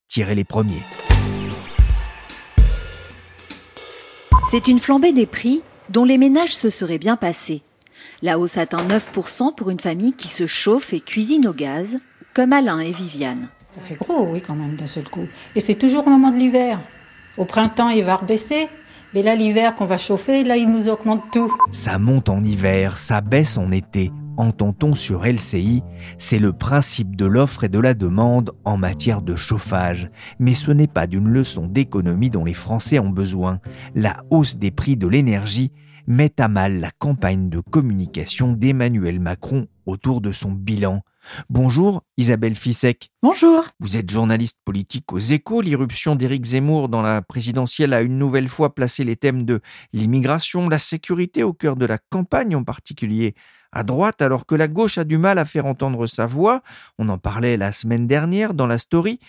tirez 0.09 0.33
les 0.33 0.43
premiers. 0.43 0.81
C'est 4.49 4.67
une 4.67 4.79
flambée 4.79 5.13
des 5.13 5.27
prix 5.27 5.61
dont 5.89 6.03
les 6.03 6.17
ménages 6.17 6.55
se 6.55 6.71
seraient 6.71 6.97
bien 6.97 7.15
passés. 7.15 7.61
La 8.23 8.39
hausse 8.39 8.57
atteint 8.57 8.85
9% 8.85 9.53
pour 9.55 9.69
une 9.69 9.79
famille 9.79 10.13
qui 10.13 10.27
se 10.27 10.47
chauffe 10.47 10.93
et 10.93 10.99
cuisine 10.99 11.47
au 11.47 11.53
gaz, 11.53 11.99
comme 12.33 12.53
Alain 12.53 12.79
et 12.79 12.91
Viviane. 12.91 13.49
Ça 13.69 13.81
fait 13.81 13.95
gros, 13.95 14.27
oui, 14.31 14.41
quand 14.41 14.55
même, 14.55 14.75
d'un 14.75 14.87
seul 14.87 15.07
coup. 15.07 15.27
Et 15.55 15.61
c'est 15.61 15.75
toujours 15.75 16.07
au 16.07 16.09
moment 16.09 16.31
de 16.31 16.37
l'hiver. 16.37 16.79
Au 17.37 17.45
printemps, 17.45 17.89
il 17.89 18.03
va 18.03 18.15
rebaisser. 18.15 18.67
Mais 19.13 19.21
là, 19.21 19.35
l'hiver 19.35 19.75
qu'on 19.75 19.85
va 19.85 19.97
chauffer, 19.97 20.43
là, 20.43 20.57
il 20.57 20.69
nous 20.69 20.89
augmente 20.89 21.23
tout. 21.31 21.53
Ça 21.71 21.99
monte 21.99 22.29
en 22.29 22.43
hiver, 22.43 22.97
ça 22.97 23.21
baisse 23.21 23.57
en 23.57 23.71
été. 23.71 24.11
Entend-on 24.39 24.95
sur 24.95 25.25
LCI, 25.25 25.83
c'est 26.17 26.39
le 26.39 26.53
principe 26.53 27.17
de 27.17 27.25
l'offre 27.25 27.65
et 27.65 27.67
de 27.67 27.77
la 27.77 27.93
demande 27.93 28.51
en 28.63 28.77
matière 28.77 29.21
de 29.21 29.35
chauffage. 29.35 30.09
Mais 30.39 30.53
ce 30.53 30.71
n'est 30.71 30.87
pas 30.87 31.07
d'une 31.07 31.27
leçon 31.27 31.67
d'économie 31.67 32.29
dont 32.29 32.45
les 32.45 32.53
Français 32.53 32.99
ont 32.99 33.09
besoin. 33.09 33.59
La 33.95 34.23
hausse 34.29 34.55
des 34.55 34.71
prix 34.71 34.95
de 34.95 35.09
l'énergie 35.09 35.73
met 36.07 36.31
à 36.39 36.47
mal 36.47 36.79
la 36.79 36.89
campagne 36.89 37.49
de 37.49 37.59
communication 37.59 38.53
d'Emmanuel 38.53 39.19
Macron 39.19 39.67
autour 39.85 40.21
de 40.21 40.31
son 40.31 40.51
bilan. 40.51 41.01
Bonjour 41.49 42.03
Isabelle 42.15 42.55
Fissek. 42.55 43.09
Bonjour. 43.21 43.65
Vous 43.81 43.97
êtes 43.97 44.09
journaliste 44.09 44.59
politique 44.63 45.11
aux 45.11 45.19
échos. 45.19 45.59
L'irruption 45.59 46.15
d'Éric 46.15 46.45
Zemmour 46.45 46.87
dans 46.87 47.01
la 47.01 47.21
présidentielle 47.21 47.93
a 47.93 48.01
une 48.01 48.17
nouvelle 48.17 48.47
fois 48.47 48.73
placé 48.73 49.03
les 49.03 49.17
thèmes 49.17 49.43
de 49.43 49.59
l'immigration, 49.91 50.69
la 50.69 50.79
sécurité 50.79 51.43
au 51.43 51.51
cœur 51.51 51.75
de 51.75 51.85
la 51.85 51.97
campagne, 51.97 52.55
en 52.55 52.63
particulier 52.63 53.35
à 53.71 53.83
droite, 53.83 54.21
alors 54.21 54.45
que 54.45 54.55
la 54.55 54.67
gauche 54.67 54.97
a 54.97 55.03
du 55.03 55.17
mal 55.17 55.37
à 55.37 55.45
faire 55.45 55.65
entendre 55.65 56.07
sa 56.07 56.25
voix. 56.25 56.61
On 56.97 57.09
en 57.09 57.17
parlait 57.17 57.57
la 57.57 57.71
semaine 57.71 58.07
dernière 58.07 58.53
dans 58.53 58.67
la 58.67 58.77
story, 58.77 59.19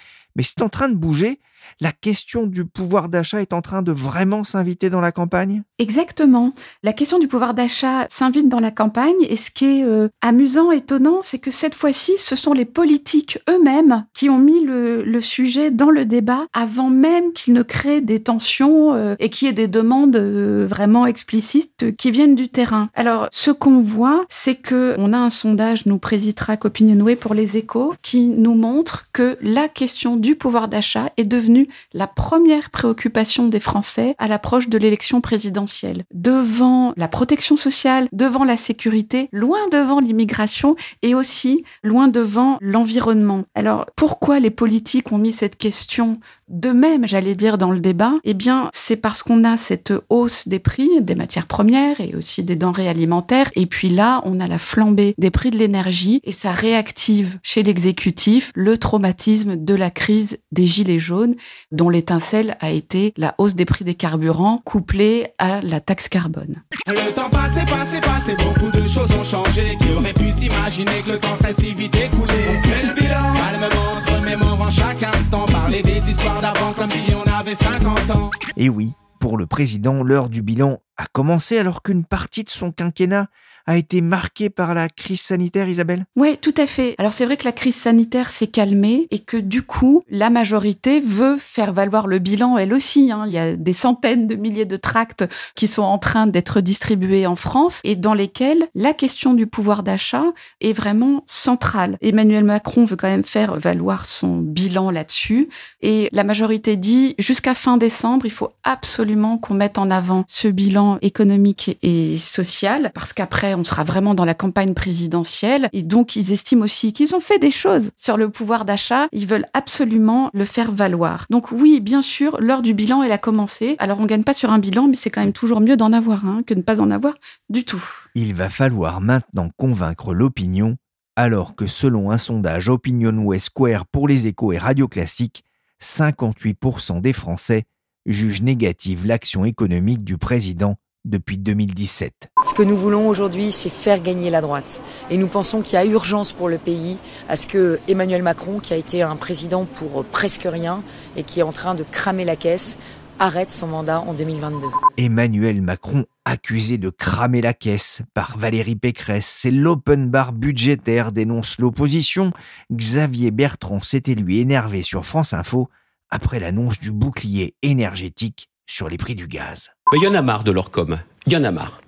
mais 0.41 0.45
c'est 0.45 0.63
en 0.63 0.71
train 0.71 0.89
de 0.89 0.95
bouger 0.95 1.39
la 1.81 1.93
question 1.93 2.47
du 2.47 2.65
pouvoir 2.65 3.09
d'achat 3.09 3.41
est 3.41 3.53
en 3.53 3.63
train 3.63 3.83
de 3.83 3.93
vraiment 3.93 4.45
s'inviter 4.45 4.91
dans 4.91 5.01
la 5.01 5.13
campagne 5.13 5.63
Exactement. 5.79 6.53
La 6.83 6.93
question 6.93 7.19
du 7.19 7.27
pouvoir 7.27 7.55
d'achat 7.55 8.07
s'invite 8.11 8.49
dans 8.49 8.61
la 8.61 8.71
campagne 8.71 9.17
et 9.29 9.37
ce 9.37 9.51
qui 9.51 9.65
est 9.65 9.85
euh, 9.85 10.09
amusant, 10.21 10.73
étonnant, 10.73 11.21
c'est 11.23 11.39
que 11.39 11.51
cette 11.51 11.75
fois-ci, 11.75 12.13
ce 12.19 12.37
sont 12.37 12.53
les 12.53 12.67
politiques 12.67 13.39
eux-mêmes 13.49 14.05
qui 14.13 14.29
ont 14.29 14.39
mis 14.39 14.63
le, 14.63 15.21
sujet 15.21 15.71
dans 15.71 15.91
le 15.91 16.07
débat 16.07 16.47
avant 16.55 16.89
même 16.89 17.35
qu'ils 17.35 17.53
ne 17.53 17.63
créent 17.63 18.01
des 18.01 18.21
tensions 18.21 18.95
euh, 18.95 19.17
et 19.19 19.29
qu'il 19.29 19.47
y 19.47 19.51
ait 19.51 19.55
des 19.55 19.69
demandes 19.69 20.17
euh, 20.17 20.67
vraiment 20.67 21.05
explicites 21.05 21.95
qui 21.97 22.11
viennent 22.11 22.35
du 22.35 22.49
terrain. 22.49 22.89
Alors, 22.95 23.29
ce 23.33 23.51
qu'on 23.51 23.83
voit, 23.83 24.25
c'est 24.31 24.55
que 24.55 24.95
on 24.97 25.13
a 25.13 25.19
un 25.19 25.29
sondage, 25.29 25.85
nous 25.85 25.99
présidera 25.99 26.57
Opinionway 26.63 27.17
pour 27.17 27.35
les 27.35 27.59
échos, 27.59 27.95
qui 28.01 28.29
nous 28.29 28.55
montre 28.55 29.09
que 29.13 29.37
la 29.43 29.69
question 29.69 30.17
du 30.17 30.30
pouvoir 30.35 30.69
d'achat 30.69 31.11
est 31.17 31.25
devenue 31.25 31.69
la 31.93 32.07
première 32.07 32.71
préoccupation 32.71 33.49
des 33.49 33.61
Français 33.61 34.15
à 34.19 34.29
l'approche 34.29 34.69
de 34.69 34.79
l'élection 34.79 35.21
présidentielle. 35.21 36.05
Devant 36.13 36.93
la 36.97 37.09
protection 37.09 37.57
sociale, 37.57 38.09
devant 38.13 38.45
la 38.45 38.57
sécurité, 38.57 39.29
loin 39.33 39.59
devant 39.73 40.01
l'immigration 40.01 40.77
et 41.03 41.15
aussi 41.15 41.65
loin 41.83 42.09
devant 42.09 42.59
l'environnement. 42.61 43.45
Alors 43.55 43.87
pourquoi 43.97 44.41
les 44.41 44.51
politiques 44.51 45.13
ont 45.13 45.19
mis 45.19 45.33
cette 45.33 45.57
question 45.57 46.21
de 46.49 46.71
même, 46.71 47.07
j'allais 47.07 47.37
dire, 47.37 47.59
dans 47.59 47.71
le 47.71 47.81
débat? 47.81 48.15
Eh 48.25 48.35
bien, 48.35 48.71
c'est 48.73 48.97
parce 48.97 49.23
qu'on 49.23 49.45
a 49.45 49.57
cette 49.57 49.93
hausse 50.09 50.49
des 50.49 50.59
prix 50.59 50.89
des 51.01 51.15
matières 51.15 51.47
premières 51.47 52.01
et 52.01 52.15
aussi 52.17 52.43
des 52.43 52.57
denrées 52.57 52.89
alimentaires. 52.89 53.51
Et 53.55 53.67
puis 53.67 53.89
là, 53.89 54.21
on 54.25 54.41
a 54.41 54.49
la 54.49 54.59
flambée 54.59 55.15
des 55.19 55.31
prix 55.31 55.51
de 55.51 55.59
l'énergie 55.59 56.21
et 56.25 56.33
ça 56.33 56.51
réactive 56.51 57.39
chez 57.43 57.63
l'exécutif 57.63 58.51
le 58.55 58.79
traumatisme 58.79 59.57
de 59.57 59.75
la 59.75 59.91
crise 60.11 60.39
des 60.51 60.67
gilets 60.67 60.99
jaunes 60.99 61.37
dont 61.71 61.89
l'étincelle 61.89 62.57
a 62.59 62.71
été 62.71 63.13
la 63.17 63.37
hausse 63.39 63.55
des 63.55 63.65
prix 63.65 63.85
des 63.85 63.95
carburants 63.95 64.59
couplée 64.59 65.29
à 65.39 65.63
la 65.63 65.79
taxe 65.79 66.09
carbone. 66.09 66.65
Le 66.89 67.15
temps 67.15 67.31
passé, 67.31 67.61
passé, 67.67 68.01
passé, 68.01 68.35
beaucoup 68.37 68.77
de 68.77 68.89
choses 68.89 69.13
ont 69.13 69.23
changé. 69.23 69.77
Qui 69.79 69.93
aurait 69.97 70.13
pu 70.13 70.33
s'imaginer 70.33 71.03
que 71.05 71.13
le 71.13 71.19
temps 71.19 71.37
serait 71.37 71.53
si 71.53 71.75
vite 71.75 71.95
écoulé? 71.95 72.35
On 72.49 72.61
fait 72.61 72.87
le 72.89 72.95
bilan, 72.95 73.35
calmement, 73.35 74.01
se 74.01 74.11
remémorant 74.11 74.71
chaque 74.73 75.01
instant, 75.01 75.47
parler 75.47 75.81
des 75.81 76.11
histoires 76.11 76.41
d'avant 76.41 76.73
comme 76.73 76.91
si 76.91 77.13
on 77.15 77.31
avait 77.31 77.55
50 77.55 78.11
ans. 78.11 78.31
Et 78.57 78.69
oui, 78.69 78.95
pour 79.21 79.39
le 79.39 79.47
président, 79.47 80.03
l'heure 80.03 80.29
du 80.29 80.43
bilan 80.43 80.81
a 80.97 81.07
commencé 81.07 81.57
alors 81.57 81.83
qu'une 81.83 82.05
partie 82.05 82.43
de 82.43 82.51
son 82.51 82.73
quinquennat 82.73 83.29
a 83.67 83.77
été 83.77 84.01
marquée 84.01 84.51
par 84.51 84.75
la 84.75 84.89
crise 84.89 85.21
sanitaire, 85.21 85.69
Isabelle? 85.69 86.05
Oui, 86.17 86.37
tout 86.41 86.55
à 86.57 86.67
fait. 86.67 86.95
Alors 86.99 87.13
c'est 87.13 87.25
vrai 87.25 87.37
que 87.37 87.45
la 87.45 87.53
crise 87.53 87.77
sanitaire 87.77 88.31
s'est 88.31 88.47
calmée 88.47 89.07
et 89.11 89.19
que 89.19 89.37
du 89.37 89.63
coup, 89.63 90.03
la 90.09 90.31
majorité 90.31 91.01
veut 91.01 91.37
faire 91.39 91.73
valoir 91.73 92.07
le 92.07 92.19
bilan 92.19 92.59
elle 92.59 92.75
aussi. 92.75 93.13
Hein. 93.13 93.25
Il 93.27 93.33
y 93.33 93.39
a 93.39 93.57
des 93.57 93.73
centaines 93.73 94.27
de 94.27 94.35
milliers 94.35 94.65
de 94.65 94.77
tracts 94.77 95.25
qui 95.55 95.67
sont 95.67 95.83
en 95.83 95.99
train 95.99 96.27
d'être 96.27 96.61
distribués 96.61 97.27
en 97.27 97.37
France 97.37 97.81
et 97.85 97.97
dans 97.97 98.15
lesquels 98.15 98.69
la 98.75 98.93
question 98.93 99.35
du 99.35 99.47
pouvoir 99.47 99.83
d'achat 99.83 100.25
est 100.61 100.73
vraiment 100.73 101.23
centrale. 101.27 101.97
Emmanuel 102.01 102.45
Macron 102.45 102.85
veut 102.85 102.97
quand 102.97 103.09
même 103.09 103.25
faire 103.25 103.57
valoir 103.57 104.07
son 104.07 104.39
bilan 104.39 104.91
là-dessus 104.91 105.49
et 105.83 106.09
la 106.13 106.25
majorité 106.25 106.77
dit 106.77 107.15
jusqu'à 107.19 107.55
fin 107.55 107.77
décembre, 107.77 108.27
il 108.27 108.33
faut 108.33 108.51
absolument 108.65 109.39
qu'on 109.39 109.55
mette 109.55 109.79
en 109.79 109.91
avant 109.91 110.25
ce 110.29 110.49
bilan 110.49 110.99
économique 111.03 111.79
et 111.83 112.17
social 112.17 112.91
parce 112.95 113.13
qu'après 113.13 113.50
on 113.55 113.65
sera 113.65 113.85
vraiment 113.85 114.15
dans 114.15 114.25
la 114.25 114.35
campagne 114.35 114.75
présidentielle. 114.75 115.69
Et 115.73 115.83
donc, 115.83 116.17
ils 116.17 116.33
estiment 116.33 116.65
aussi 116.65 116.93
qu'ils 116.93 117.15
ont 117.15 117.21
fait 117.21 117.39
des 117.39 117.51
choses 117.51 117.91
sur 117.97 118.17
le 118.17 118.31
pouvoir 118.31 118.65
d'achat. 118.65 119.07
Ils 119.13 119.27
veulent 119.27 119.47
absolument 119.55 120.31
le 120.33 120.45
faire 120.45 120.73
valoir. 120.73 121.27
Donc 121.31 121.53
oui, 121.53 121.81
bien 121.81 122.03
sûr, 122.03 122.41
l'heure 122.41 122.63
du 122.63 122.75
bilan, 122.75 123.03
elle 123.03 123.13
a 123.13 123.19
commencé. 123.19 123.77
Alors, 123.79 124.01
on 124.01 124.07
gagne 124.07 124.25
pas 124.25 124.35
sur 124.35 124.53
un 124.53 124.59
bilan, 124.59 124.89
mais 124.89 124.97
c'est 124.97 125.11
quand 125.11 125.21
même 125.21 125.33
toujours 125.33 125.61
mieux 125.61 125.77
d'en 125.77 125.93
avoir 125.93 126.27
un 126.27 126.43
que 126.43 126.55
de 126.55 126.59
ne 126.59 126.65
pas 126.65 126.81
en 126.81 126.91
avoir 126.91 127.15
du 127.49 127.65
tout. 127.65 127.83
Il 128.15 128.35
va 128.35 128.51
falloir 128.51 129.01
maintenant 129.01 129.51
convaincre 129.57 130.15
l'opinion, 130.15 130.77
alors 131.17 131.55
que 131.55 131.67
selon 131.67 132.11
un 132.11 132.19
sondage 132.19 132.69
Opinionway 132.69 133.39
Square 133.39 133.87
pour 133.87 134.09
les 134.09 134.27
échos 134.27 134.53
et 134.53 134.59
Radio 134.59 134.89
Classique, 134.89 135.45
58% 135.83 137.01
des 137.01 137.13
Français 137.13 137.65
jugent 138.07 138.43
négative 138.43 139.07
l'action 139.07 139.45
économique 139.45 140.05
du 140.05 140.19
président 140.19 140.77
depuis 141.05 141.39
2017. 141.39 142.31
Ce 142.45 142.55
que 142.55 142.63
nous 142.63 142.77
voulons 142.77 143.09
aujourd'hui, 143.09 143.53
c'est 143.53 143.71
faire 143.71 144.03
gagner 144.03 144.31
la 144.31 144.41
droite. 144.41 144.81
Et 145.11 145.17
nous 145.17 145.27
pensons 145.27 145.63
qu'il 145.63 145.75
y 145.75 145.77
a 145.77 145.85
urgence 145.85 146.33
pour 146.33 146.49
le 146.49 146.59
pays 146.59 146.99
à 147.29 147.37
ce 147.37 147.47
que 147.47 147.81
Emmanuel 147.89 148.23
Macron, 148.23 148.59
qui 148.59 148.73
a 148.73 148.77
été 148.77 149.03
un 149.03 149.17
président 149.17 149.65
pour 149.65 150.05
presque 150.05 150.47
rien 150.51 150.83
et 151.17 151.23
qui 151.23 151.41
est 151.41 151.45
en 151.45 151.53
train 151.53 151.75
de 151.75 151.85
cramer 151.85 152.25
la 152.25 152.37
caisse, 152.37 152.77
arrête 153.21 153.53
son 153.53 153.67
mandat 153.67 154.01
en 154.01 154.15
2022. 154.15 154.67
Emmanuel 154.97 155.61
Macron 155.61 156.07
accusé 156.25 156.79
de 156.79 156.89
cramer 156.89 157.43
la 157.43 157.53
caisse 157.53 158.03
par 158.15 158.39
Valérie 158.39 158.77
Pécresse, 158.77 159.27
c'est 159.27 159.51
l'open 159.51 160.09
bar 160.09 160.33
budgétaire 160.33 161.13
dénonce 161.13 161.59
l'opposition. 161.59 162.33
Xavier 162.73 163.31
Bertrand 163.31 163.81
s'était 163.81 164.15
lui 164.15 164.41
énervé 164.41 164.83
sur 164.83 165.05
France 165.05 165.35
Info 165.35 165.69
après 166.09 166.41
l'annonce 166.41 166.81
du 166.81 166.93
bouclier 166.93 167.55
énergétique 167.63 168.49
sur 168.67 168.89
les 168.89 168.97
prix 168.97 169.15
du 169.15 169.29
gaz. 169.29 169.71
Il 169.93 170.03
y 170.05 170.07
en 170.07 170.15
a 170.15 170.23
marre 170.23 170.45
de 170.45 170.53
leur 170.53 170.71
com. 170.71 170.99
Il 171.27 171.33
y 171.33 171.37
en 171.37 171.43
a 171.43 171.51
marre. 171.51 171.81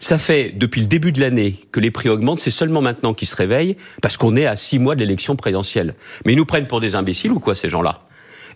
Ça 0.00 0.16
fait 0.16 0.50
depuis 0.56 0.80
le 0.80 0.86
début 0.86 1.12
de 1.12 1.20
l'année 1.20 1.60
que 1.72 1.80
les 1.80 1.90
prix 1.90 2.08
augmentent. 2.08 2.40
C'est 2.40 2.50
seulement 2.50 2.80
maintenant 2.80 3.12
qu'ils 3.12 3.28
se 3.28 3.36
réveillent 3.36 3.76
parce 4.00 4.16
qu'on 4.16 4.34
est 4.34 4.46
à 4.46 4.56
six 4.56 4.78
mois 4.78 4.94
de 4.94 5.00
l'élection 5.00 5.36
présidentielle. 5.36 5.94
Mais 6.24 6.32
ils 6.32 6.36
nous 6.36 6.46
prennent 6.46 6.66
pour 6.66 6.80
des 6.80 6.94
imbéciles 6.94 7.32
ou 7.32 7.40
quoi 7.40 7.54
ces 7.54 7.68
gens-là? 7.68 8.00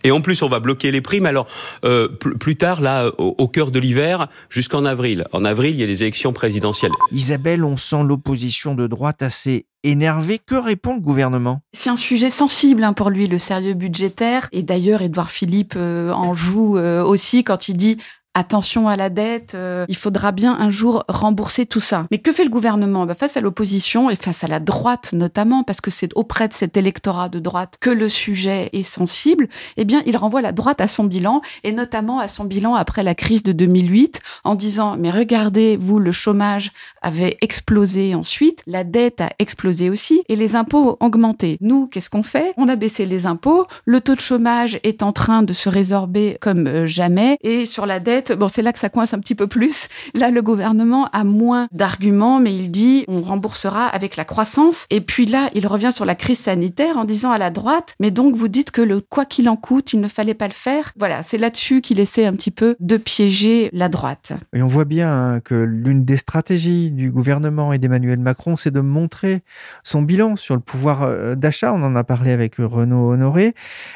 Et 0.03 0.11
en 0.11 0.21
plus, 0.21 0.41
on 0.41 0.49
va 0.49 0.59
bloquer 0.59 0.91
les 0.91 1.01
primes. 1.01 1.25
Alors, 1.25 1.45
euh, 1.85 2.07
plus 2.07 2.55
tard, 2.55 2.81
là, 2.81 3.11
au, 3.17 3.47
cœur 3.47 3.69
de 3.69 3.79
l'hiver, 3.79 4.27
jusqu'en 4.49 4.85
avril. 4.85 5.25
En 5.33 5.45
avril, 5.45 5.71
il 5.71 5.79
y 5.79 5.83
a 5.83 5.87
des 5.87 6.03
élections 6.03 6.33
présidentielles. 6.33 6.91
Isabelle, 7.11 7.63
on 7.63 7.77
sent 7.77 8.03
l'opposition 8.03 8.75
de 8.75 8.87
droite 8.87 9.21
assez 9.21 9.65
énervée. 9.83 10.39
Que 10.43 10.55
répond 10.55 10.93
le 10.93 11.01
gouvernement? 11.01 11.61
C'est 11.73 11.89
un 11.89 11.95
sujet 11.95 12.29
sensible 12.29 12.83
hein, 12.83 12.93
pour 12.93 13.09
lui, 13.09 13.27
le 13.27 13.39
sérieux 13.39 13.73
budgétaire. 13.73 14.47
Et 14.51 14.63
d'ailleurs, 14.63 15.01
Édouard 15.01 15.29
Philippe 15.29 15.73
euh, 15.75 16.11
en 16.11 16.33
joue 16.33 16.77
euh, 16.77 17.03
aussi 17.03 17.43
quand 17.43 17.67
il 17.67 17.75
dit 17.75 17.97
attention 18.39 18.87
à 18.87 18.95
la 18.95 19.09
dette, 19.09 19.53
euh, 19.53 19.85
il 19.89 19.97
faudra 19.97 20.31
bien 20.31 20.57
un 20.57 20.69
jour 20.69 21.03
rembourser 21.07 21.65
tout 21.65 21.81
ça. 21.81 22.07
Mais 22.09 22.19
que 22.19 22.31
fait 22.31 22.45
le 22.45 22.49
gouvernement? 22.49 23.05
Bah, 23.05 23.13
Face 23.13 23.37
à 23.37 23.41
l'opposition 23.41 24.09
et 24.09 24.15
face 24.15 24.43
à 24.43 24.47
la 24.47 24.59
droite 24.59 25.11
notamment, 25.13 25.63
parce 25.63 25.81
que 25.81 25.91
c'est 25.91 26.11
auprès 26.15 26.47
de 26.47 26.53
cet 26.53 26.77
électorat 26.77 27.29
de 27.29 27.39
droite 27.39 27.75
que 27.79 27.89
le 27.89 28.07
sujet 28.07 28.69
est 28.73 28.83
sensible, 28.83 29.49
eh 29.77 29.85
bien 29.85 30.01
il 30.05 30.15
renvoie 30.15 30.41
la 30.41 30.53
droite 30.53 30.81
à 30.81 30.87
son 30.87 31.03
bilan, 31.03 31.41
et 31.63 31.71
notamment 31.71 32.19
à 32.19 32.27
son 32.27 32.45
bilan 32.45 32.75
après 32.75 33.03
la 33.03 33.13
crise 33.13 33.43
de 33.43 33.51
2008, 33.51 34.21
en 34.45 34.55
disant, 34.55 34.95
mais 34.97 35.11
regardez, 35.11 35.77
vous, 35.77 35.99
le 35.99 36.11
chômage 36.11 36.71
avait 37.01 37.37
explosé 37.41 38.15
ensuite, 38.15 38.63
la 38.67 38.83
dette 38.83 39.21
a 39.21 39.29
explosé 39.39 39.89
aussi, 39.89 40.23
et 40.29 40.35
les 40.35 40.55
impôts 40.55 40.97
ont 40.99 41.05
augmenté. 41.05 41.57
Nous, 41.59 41.87
qu'est-ce 41.87 42.09
qu'on 42.09 42.23
fait? 42.23 42.53
On 42.57 42.69
a 42.69 42.75
baissé 42.77 43.05
les 43.05 43.25
impôts, 43.25 43.67
le 43.85 43.99
taux 43.99 44.15
de 44.15 44.21
chômage 44.21 44.79
est 44.83 45.03
en 45.03 45.11
train 45.11 45.43
de 45.43 45.53
se 45.53 45.67
résorber 45.67 46.37
comme 46.39 46.67
euh, 46.67 46.85
jamais, 46.85 47.37
et 47.41 47.65
sur 47.65 47.85
la 47.85 47.99
dette, 47.99 48.28
bon, 48.35 48.49
c'est 48.49 48.61
là 48.61 48.73
que 48.73 48.79
ça 48.79 48.89
coince 48.89 49.13
un 49.13 49.19
petit 49.19 49.35
peu 49.35 49.47
plus. 49.47 49.87
Là, 50.15 50.31
le 50.31 50.41
gouvernement 50.41 51.09
a 51.11 51.23
moins 51.23 51.67
d'arguments, 51.71 52.39
mais 52.39 52.55
il 52.55 52.71
dit 52.71 53.05
on 53.07 53.21
remboursera 53.21 53.87
avec 53.87 54.15
la 54.15 54.25
croissance. 54.25 54.85
Et 54.89 55.01
puis 55.01 55.25
là, 55.25 55.49
il 55.53 55.67
revient 55.67 55.91
sur 55.93 56.05
la 56.05 56.15
crise 56.15 56.39
sanitaire 56.39 56.97
en 56.97 57.05
disant 57.05 57.31
à 57.31 57.37
la 57.37 57.49
droite, 57.49 57.95
mais 57.99 58.11
donc 58.11 58.35
vous 58.35 58.47
dites 58.47 58.71
que 58.71 58.81
le 58.81 59.01
quoi 59.01 59.25
qu'il 59.25 59.49
en 59.49 59.55
coûte, 59.55 59.93
il 59.93 60.01
ne 60.01 60.07
fallait 60.07 60.33
pas 60.33 60.47
le 60.47 60.53
faire. 60.53 60.91
Voilà, 60.97 61.23
c'est 61.23 61.37
là-dessus 61.37 61.81
qu'il 61.81 61.99
essaie 61.99 62.25
un 62.25 62.33
petit 62.33 62.51
peu 62.51 62.75
de 62.79 62.97
piéger 62.97 63.69
la 63.73 63.89
droite. 63.89 64.33
Et 64.53 64.61
on 64.61 64.67
voit 64.67 64.85
bien 64.85 65.11
hein, 65.11 65.39
que 65.39 65.55
l'une 65.55 66.05
des 66.05 66.17
stratégies 66.17 66.91
du 66.91 67.11
gouvernement 67.11 67.73
et 67.73 67.77
d'Emmanuel 67.77 68.19
Macron, 68.19 68.57
c'est 68.57 68.71
de 68.71 68.79
montrer 68.79 69.41
son 69.83 70.01
bilan 70.01 70.35
sur 70.35 70.55
le 70.55 70.61
pouvoir 70.61 71.03
euh, 71.03 71.35
d'achat. 71.35 71.73
On 71.73 71.83
en 71.83 71.95
a 71.95 72.03
parlé 72.03 72.31
avec 72.31 72.55
Renaud 72.57 73.11
Honoré. 73.11 73.53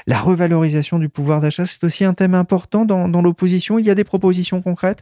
La 0.07 0.19
revalorisation 0.19 0.99
du 0.99 1.09
pouvoir 1.09 1.41
d'achat, 1.41 1.65
c'est 1.65 1.83
aussi 1.83 2.05
un 2.05 2.13
thème 2.13 2.35
important 2.35 2.85
dans, 2.85 3.07
dans 3.07 3.21
l'opposition. 3.21 3.79
Il 3.79 3.85
y 3.85 3.89
a 3.89 3.95
des 3.95 4.03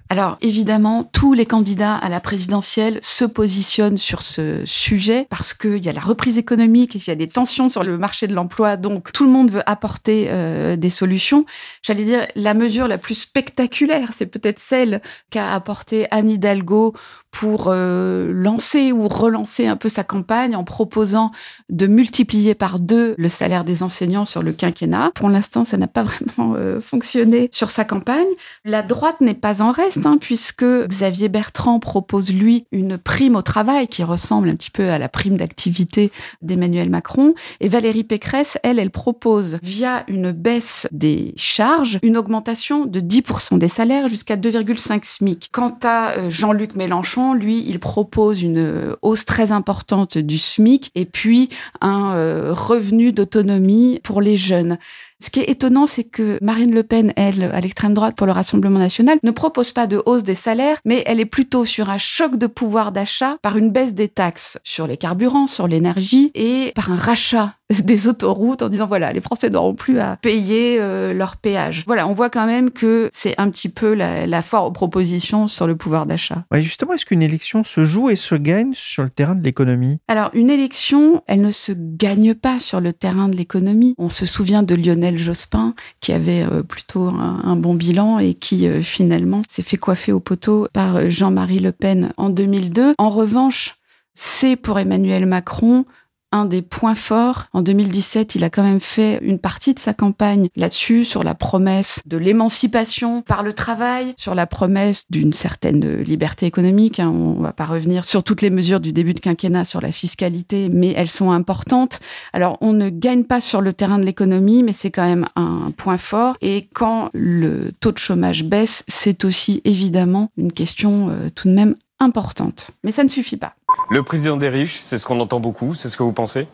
Alors 0.10 0.38
évidemment, 0.42 1.04
tous 1.04 1.34
les 1.34 1.46
candidats 1.46 1.96
à 1.96 2.10
la 2.10 2.20
présidentielle 2.20 3.00
se 3.02 3.26
positionnent 3.26 3.98
sur 3.98 4.22
ce 4.22 4.66
sujet 4.66 5.28
parce 5.30 5.54
qu'il 5.54 5.84
y 5.84 5.90
a 5.90 5.94
la 5.94 6.02
reprise 6.02 6.38
économique 6.38 6.92
qu'il 6.92 7.08
y 7.08 7.12
a 7.12 7.16
des 7.16 7.28
tensions 7.28 7.70
sur 7.70 7.84
le 7.84 7.98
marché 7.98 8.28
de 8.28 8.34
l'emploi. 8.34 8.78
Donc 8.78 9.12
tout 9.12 9.26
le 9.26 9.32
monde 9.32 9.52
veut 9.52 9.64
apporter 9.70 10.28
euh, 10.30 10.76
des 10.76 10.90
solutions. 10.90 11.46
J'allais 11.82 12.04
dire, 12.04 12.28
la 12.36 12.54
mesure 12.54 12.88
la 12.88 12.98
plus 12.98 13.16
spectaculaire, 13.16 14.12
c'est 14.16 14.26
peut-être 14.26 14.60
celle 14.60 15.02
qu'a 15.30 15.54
apportée 15.54 16.08
Anne 16.12 16.30
Hidalgo 16.30 16.94
pour 17.32 17.66
euh, 17.68 18.32
lancer 18.32 18.92
ou 18.92 19.08
relancer 19.08 19.66
un 19.66 19.76
peu 19.76 19.90
sa 19.90 20.04
campagne 20.04 20.56
en 20.56 20.64
proposant 20.64 21.32
de 21.70 21.88
multiplier 21.88 22.56
par 22.56 22.80
deux 22.80 23.16
le 23.18 23.30
salaire 23.30 23.64
des 23.64 23.84
enseignants 23.84 24.26
sur 24.26 24.44
le 24.44 24.52
quinquennat. 24.52 25.12
Pour 25.16 25.30
l'instant, 25.30 25.64
ça 25.64 25.78
n'a 25.78 25.88
pas 25.88 26.04
vraiment 26.04 26.56
euh, 26.58 26.80
fonctionné 26.80 27.50
sur 27.52 27.70
sa 27.70 27.86
campagne. 27.86 28.28
La 28.66 28.84
droite 28.84 29.22
n'est 29.22 29.34
pas 29.34 29.62
en 29.62 29.72
reste, 29.72 30.06
hein, 30.06 30.18
puisque 30.20 30.66
Xavier 30.66 31.30
Bertrand 31.30 31.80
propose, 31.80 32.34
lui, 32.34 32.66
une 32.72 32.98
prime 32.98 33.36
au 33.36 33.42
travail 33.42 33.88
qui 33.88 34.04
ressemble 34.04 34.50
un 34.50 34.56
petit 34.56 34.72
peu 34.72 34.90
à 34.90 35.00
la 35.00 35.10
prime 35.10 35.38
d'activité 35.38 36.12
d'Emmanuel 36.42 36.90
Macron. 36.90 37.34
Et 37.60 37.70
Valérie 37.70 38.04
Pécresse, 38.04 38.58
elle, 38.64 38.80
elle 38.80 38.92
propose, 38.92 39.58
via 39.64 40.04
une 40.08 40.32
baisse 40.32 40.88
des 40.92 41.34
charges, 41.38 42.00
une 42.04 42.18
augmentation 42.18 42.86
de 42.86 43.00
10% 43.00 43.58
des 43.58 43.68
salaires 43.68 44.10
jusqu'à 44.10 44.36
2,5 44.36 45.06
SMIC. 45.06 45.50
Quant 45.52 45.78
à 45.84 46.18
euh, 46.18 46.30
Jean-Luc 46.30 46.76
Mélenchon, 46.76 47.21
lui, 47.34 47.64
il 47.68 47.80
propose 47.80 48.42
une 48.42 48.58
euh, 48.58 48.96
hausse 49.02 49.26
très 49.26 49.52
importante 49.52 50.18
du 50.18 50.38
SMIC 50.38 50.92
et 50.96 51.06
puis 51.06 51.50
un 51.80 52.14
euh, 52.14 52.54
revenu 52.54 53.12
d'autonomie 53.12 54.00
pour 54.04 54.22
les 54.22 54.38
jeunes. 54.38 54.78
Ce 55.22 55.30
qui 55.30 55.40
est 55.40 55.52
étonnant, 55.52 55.86
c'est 55.86 56.04
que 56.04 56.40
Marine 56.42 56.74
Le 56.74 56.82
Pen, 56.82 57.14
elle, 57.16 57.44
à 57.54 57.62
l'extrême 57.62 57.94
droite 57.94 58.16
pour 58.16 58.26
le 58.26 58.34
Rassemblement 58.34 58.80
national, 58.80 59.20
ne 59.22 59.30
propose 59.30 59.72
pas 59.72 59.86
de 59.86 60.02
hausse 60.08 60.24
des 60.24 60.36
salaires, 60.36 60.78
mais 60.84 61.04
elle 61.06 61.20
est 61.20 61.26
plutôt 61.26 61.64
sur 61.64 61.92
un 61.92 62.00
choc 62.00 62.38
de 62.38 62.48
pouvoir 62.48 62.92
d'achat 62.92 63.38
par 63.44 63.56
une 63.56 63.70
baisse 63.70 63.94
des 63.94 64.08
taxes 64.08 64.60
sur 64.64 64.88
les 64.88 64.98
carburants, 64.98 65.46
sur 65.46 65.68
l'énergie 65.68 66.32
et 66.34 66.72
par 66.76 66.92
un 66.92 66.96
rachat 66.96 67.54
des 67.84 68.08
autoroutes 68.08 68.62
en 68.64 68.70
disant 68.70 68.88
voilà, 68.88 69.14
les 69.14 69.22
Français 69.22 69.50
n'auront 69.50 69.76
plus 69.76 70.00
à 70.00 70.18
payer 70.18 70.78
euh, 70.80 71.14
leur 71.14 71.38
péage. 71.38 71.84
Voilà, 71.86 72.08
on 72.08 72.14
voit 72.14 72.30
quand 72.30 72.46
même 72.46 72.72
que 72.72 73.10
c'est 73.14 73.36
un 73.38 73.50
petit 73.50 73.70
peu 73.70 73.94
la, 73.94 74.26
la 74.26 74.42
foire 74.42 74.66
aux 74.66 74.72
propositions 74.72 75.48
sur 75.48 75.68
le 75.68 75.76
pouvoir 75.76 76.06
d'achat. 76.08 76.46
Ouais, 76.52 76.62
justement, 76.62 76.94
est-ce 76.94 77.06
qu'une 77.06 77.22
élection 77.22 77.64
se 77.64 77.86
joue 77.86 78.10
et 78.10 78.16
se 78.16 78.36
gagne 78.36 78.72
sur 78.74 79.04
le 79.04 79.10
terrain 79.10 79.36
de 79.36 79.44
l'économie? 79.44 80.00
Alors, 80.08 80.32
une 80.34 80.50
élection, 80.50 81.22
elle 81.28 81.42
ne 81.42 81.52
se 81.52 81.72
gagne 81.72 82.34
pas 82.34 82.60
sur 82.60 82.82
le 82.82 82.92
terrain 82.92 83.30
de 83.30 83.36
l'économie. 83.36 83.94
On 83.98 84.10
se 84.10 84.26
souvient 84.26 84.64
de 84.64 84.76
Lionel 84.76 85.11
Jospin, 85.18 85.74
qui 86.00 86.14
avait 86.14 86.44
euh, 86.44 86.64
plutôt 86.64 87.08
un, 87.08 87.42
un, 87.44 87.56
bon 87.56 87.74
bilan 87.74 88.20
et 88.20 88.34
qui 88.34 88.68
euh, 88.68 88.82
finalement 88.82 89.42
s'est 89.48 89.64
fait 89.64 89.78
coiffer 89.78 90.12
au 90.12 90.20
poteau 90.20 90.68
par 90.74 90.98
euh, 90.98 91.10
Jean-Marie 91.10 91.60
Le 91.60 91.72
Pen 91.72 92.14
en 92.18 92.30
2002. 92.30 92.96
En 92.98 93.10
revanche, 93.10 93.76
c'est 94.14 94.56
pour 94.56 94.80
Emmanuel 94.80 95.26
Macron 95.26 95.86
un 96.32 96.46
des 96.46 96.62
points 96.62 96.96
forts. 96.96 97.46
En 97.54 97.62
2017, 97.62 98.36
il 98.36 98.44
a 98.44 98.50
quand 98.50 98.64
même 98.64 98.80
fait 98.80 99.20
une 99.22 99.40
partie 99.40 99.74
de 99.74 99.80
sa 99.80 99.94
campagne 99.94 100.50
là-dessus, 100.56 101.06
sur 101.06 101.24
la 101.24 101.36
promesse 101.36 102.02
de 102.06 102.18
l'émancipation 102.18 103.22
par 103.22 103.44
le 103.44 103.54
travail, 103.54 104.14
sur 104.18 104.36
la 104.36 104.48
promesse 104.48 105.06
d'une 105.10 105.34
certaine 105.34 106.02
liberté 106.02 106.46
économique. 106.46 107.00
Hein. 107.00 107.10
On 107.10 107.42
va 107.42 107.54
pas 107.54 107.66
revenir 107.66 108.06
sur 108.06 108.24
toutes 108.24 108.42
les 108.42 108.50
mesures 108.50 108.80
du 108.80 108.94
début 108.94 109.14
de 109.14 109.20
quinquennat 109.20 109.66
sur 109.66 109.82
la 109.82 109.92
fiscalité, 109.92 110.70
mais 110.70 110.94
elles 110.96 111.10
sont 111.10 111.32
importantes. 111.32 112.00
Alors, 112.34 112.58
on 112.62 112.74
ne 112.74 112.90
gagne 112.90 113.24
pas 113.24 113.42
sur 113.42 113.62
le 113.62 113.74
terrain 113.74 114.00
de 114.00 114.06
l'économie, 114.06 114.64
mais 114.64 114.74
c'est 114.74 114.92
quand 114.92 115.06
même 115.06 115.28
un 115.36 115.72
point 115.76 115.98
fort. 115.98 116.38
Et 116.42 116.68
quand 116.74 117.10
le 117.14 117.72
taux 117.80 117.92
de 117.92 117.98
chômage 117.98 118.44
baisse, 118.44 118.84
c'est 118.88 119.26
aussi 119.26 119.62
évidemment 119.66 120.32
une 120.38 120.52
question 120.52 121.10
euh, 121.10 121.30
tout 121.34 121.48
de 121.48 121.54
même 121.54 121.76
importante. 122.02 122.72
Mais 122.84 122.92
ça 122.92 123.04
ne 123.04 123.10
suffit 123.10 123.38
pas. 123.38 123.54
Le 123.90 124.04
président 124.04 124.38
des 124.38 124.50
riches, 124.50 124.80
c'est 124.82 124.98
ce 124.98 125.06
qu'on 125.06 125.20
entend 125.20 125.40
beaucoup, 125.40 125.76
c'est 125.76 125.88
ce 125.88 125.96
que 125.96 126.04
vous 126.04 126.12
pensez? 126.12 126.48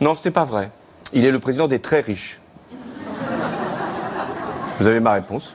Non, 0.00 0.14
ce 0.14 0.26
n'est 0.26 0.32
pas 0.32 0.44
vrai. 0.44 0.70
Il 1.12 1.24
est 1.24 1.30
le 1.30 1.38
président 1.38 1.68
des 1.68 1.78
très 1.78 2.00
riches. 2.00 2.40
Vous 4.78 4.86
avez 4.86 5.00
ma 5.00 5.12
réponse 5.12 5.54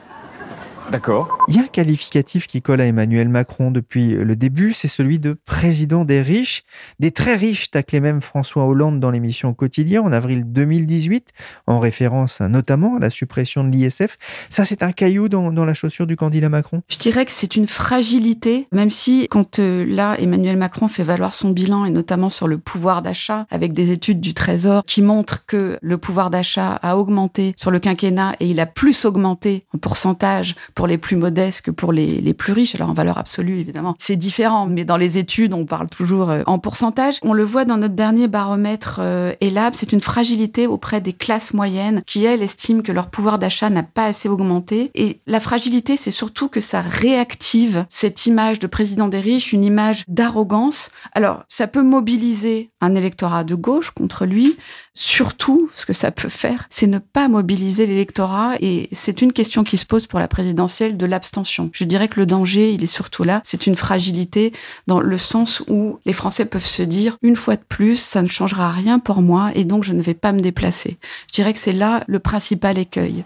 D'accord. 0.90 1.38
Il 1.46 1.54
y 1.54 1.58
a 1.58 1.62
un 1.62 1.66
qualificatif 1.66 2.48
qui 2.48 2.62
colle 2.62 2.80
à 2.80 2.86
Emmanuel 2.86 3.28
Macron 3.28 3.70
depuis 3.70 4.08
le 4.10 4.34
début, 4.34 4.72
c'est 4.72 4.88
celui 4.88 5.20
de 5.20 5.36
président 5.44 6.04
des 6.04 6.20
riches. 6.20 6.64
Des 6.98 7.12
très 7.12 7.36
riches 7.36 7.70
taclait 7.70 8.00
même 8.00 8.20
François 8.20 8.64
Hollande 8.66 8.98
dans 8.98 9.10
l'émission 9.10 9.54
Quotidien 9.54 10.02
en 10.02 10.12
avril 10.12 10.44
2018, 10.46 11.28
en 11.68 11.78
référence 11.78 12.40
notamment 12.40 12.96
à 12.96 12.98
la 12.98 13.10
suppression 13.10 13.62
de 13.62 13.70
l'ISF. 13.70 14.18
Ça, 14.48 14.64
c'est 14.64 14.82
un 14.82 14.90
caillou 14.92 15.28
dans, 15.28 15.52
dans, 15.52 15.64
la 15.64 15.74
chaussure 15.74 16.06
du 16.06 16.16
candidat 16.16 16.48
Macron? 16.48 16.82
Je 16.88 16.98
dirais 16.98 17.24
que 17.24 17.32
c'est 17.32 17.54
une 17.54 17.68
fragilité, 17.68 18.66
même 18.72 18.90
si 18.90 19.28
quand 19.30 19.60
euh, 19.60 19.84
là, 19.86 20.16
Emmanuel 20.18 20.56
Macron 20.56 20.88
fait 20.88 21.04
valoir 21.04 21.34
son 21.34 21.50
bilan, 21.50 21.84
et 21.84 21.90
notamment 21.90 22.28
sur 22.28 22.48
le 22.48 22.58
pouvoir 22.58 23.02
d'achat, 23.02 23.46
avec 23.50 23.72
des 23.72 23.92
études 23.92 24.20
du 24.20 24.34
Trésor 24.34 24.82
qui 24.86 25.02
montrent 25.02 25.46
que 25.46 25.78
le 25.82 25.98
pouvoir 25.98 26.30
d'achat 26.30 26.72
a 26.82 26.96
augmenté 26.96 27.54
sur 27.56 27.70
le 27.70 27.78
quinquennat 27.78 28.34
et 28.40 28.50
il 28.50 28.58
a 28.58 28.66
plus 28.66 29.04
augmenté 29.04 29.64
en 29.74 29.78
pourcentage 29.78 30.56
pour 30.74 30.79
les 30.86 30.98
plus 30.98 31.16
modestes 31.16 31.62
que 31.62 31.70
pour 31.70 31.92
les, 31.92 32.20
les 32.20 32.34
plus 32.34 32.52
riches. 32.52 32.74
Alors 32.74 32.90
en 32.90 32.94
valeur 32.94 33.18
absolue, 33.18 33.58
évidemment, 33.58 33.94
c'est 33.98 34.16
différent, 34.16 34.66
mais 34.66 34.84
dans 34.84 34.96
les 34.96 35.18
études, 35.18 35.52
on 35.54 35.66
parle 35.66 35.88
toujours 35.88 36.30
euh, 36.30 36.42
en 36.46 36.58
pourcentage. 36.58 37.18
On 37.22 37.32
le 37.32 37.44
voit 37.44 37.64
dans 37.64 37.76
notre 37.76 37.94
dernier 37.94 38.28
baromètre 38.28 38.98
euh, 39.00 39.32
ELAB, 39.40 39.74
c'est 39.74 39.92
une 39.92 40.00
fragilité 40.00 40.66
auprès 40.66 41.00
des 41.00 41.12
classes 41.12 41.54
moyennes 41.54 42.02
qui, 42.06 42.24
elles, 42.24 42.42
estiment 42.42 42.82
que 42.82 42.92
leur 42.92 43.08
pouvoir 43.08 43.38
d'achat 43.38 43.70
n'a 43.70 43.82
pas 43.82 44.06
assez 44.06 44.28
augmenté. 44.28 44.90
Et 44.94 45.20
la 45.26 45.40
fragilité, 45.40 45.96
c'est 45.96 46.10
surtout 46.10 46.48
que 46.48 46.60
ça 46.60 46.80
réactive 46.80 47.84
cette 47.88 48.26
image 48.26 48.58
de 48.58 48.66
président 48.66 49.08
des 49.08 49.20
riches, 49.20 49.52
une 49.52 49.64
image 49.64 50.04
d'arrogance. 50.08 50.90
Alors, 51.12 51.44
ça 51.48 51.66
peut 51.66 51.82
mobiliser 51.82 52.70
un 52.80 52.94
électorat 52.94 53.44
de 53.44 53.54
gauche 53.54 53.90
contre 53.90 54.26
lui. 54.26 54.56
Surtout, 55.02 55.70
ce 55.76 55.86
que 55.86 55.94
ça 55.94 56.10
peut 56.10 56.28
faire, 56.28 56.66
c'est 56.68 56.86
ne 56.86 56.98
pas 56.98 57.26
mobiliser 57.28 57.86
l'électorat. 57.86 58.56
Et 58.60 58.86
c'est 58.92 59.22
une 59.22 59.32
question 59.32 59.64
qui 59.64 59.78
se 59.78 59.86
pose 59.86 60.06
pour 60.06 60.18
la 60.18 60.28
présidentielle 60.28 60.98
de 60.98 61.06
l'abstention. 61.06 61.70
Je 61.72 61.84
dirais 61.84 62.06
que 62.08 62.20
le 62.20 62.26
danger, 62.26 62.74
il 62.74 62.84
est 62.84 62.86
surtout 62.86 63.24
là. 63.24 63.40
C'est 63.42 63.66
une 63.66 63.76
fragilité 63.76 64.52
dans 64.88 65.00
le 65.00 65.16
sens 65.16 65.64
où 65.68 65.98
les 66.04 66.12
Français 66.12 66.44
peuvent 66.44 66.66
se 66.66 66.82
dire, 66.82 67.16
une 67.22 67.36
fois 67.36 67.56
de 67.56 67.62
plus, 67.66 67.96
ça 67.96 68.20
ne 68.20 68.28
changera 68.28 68.70
rien 68.70 68.98
pour 68.98 69.22
moi 69.22 69.52
et 69.54 69.64
donc 69.64 69.84
je 69.84 69.94
ne 69.94 70.02
vais 70.02 70.12
pas 70.12 70.32
me 70.32 70.42
déplacer. 70.42 70.98
Je 71.28 71.32
dirais 71.32 71.54
que 71.54 71.60
c'est 71.60 71.72
là 71.72 72.04
le 72.06 72.18
principal 72.18 72.76
écueil. 72.76 73.24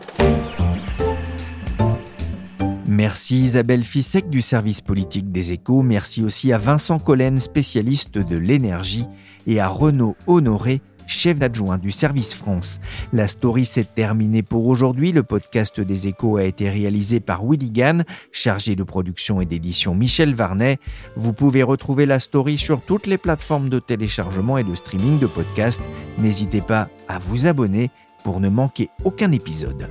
Merci 2.87 3.40
Isabelle 3.40 3.82
Fissek 3.82 4.30
du 4.30 4.42
service 4.42 4.80
politique 4.80 5.32
des 5.32 5.50
échos. 5.50 5.82
Merci 5.82 6.22
aussi 6.22 6.52
à 6.52 6.58
Vincent 6.58 7.00
Collen, 7.00 7.40
spécialiste 7.40 8.16
de 8.16 8.37
l'énergie, 8.37 9.06
et 9.48 9.58
à 9.58 9.66
Renaud 9.66 10.14
Honoré, 10.28 10.80
chef 11.06 11.40
adjoint 11.42 11.78
du 11.78 11.90
service 11.90 12.34
France. 12.34 12.80
La 13.12 13.28
story 13.28 13.64
s'est 13.64 13.84
terminée 13.84 14.42
pour 14.42 14.66
aujourd'hui. 14.66 15.12
Le 15.12 15.22
podcast 15.22 15.80
des 15.80 16.08
échos 16.08 16.36
a 16.36 16.44
été 16.44 16.70
réalisé 16.70 17.20
par 17.20 17.44
Willy 17.44 17.70
Gann, 17.70 18.04
chargé 18.32 18.76
de 18.76 18.82
production 18.82 19.40
et 19.40 19.46
d'édition 19.46 19.94
Michel 19.94 20.34
Varnet. 20.34 20.78
Vous 21.16 21.32
pouvez 21.32 21.62
retrouver 21.62 22.06
la 22.06 22.20
story 22.20 22.58
sur 22.58 22.80
toutes 22.82 23.06
les 23.06 23.18
plateformes 23.18 23.68
de 23.68 23.78
téléchargement 23.78 24.58
et 24.58 24.64
de 24.64 24.74
streaming 24.74 25.18
de 25.18 25.26
podcasts. 25.26 25.82
N'hésitez 26.18 26.60
pas 26.60 26.88
à 27.08 27.18
vous 27.18 27.46
abonner 27.46 27.90
pour 28.22 28.40
ne 28.40 28.48
manquer 28.48 28.88
aucun 29.04 29.32
épisode. 29.32 29.88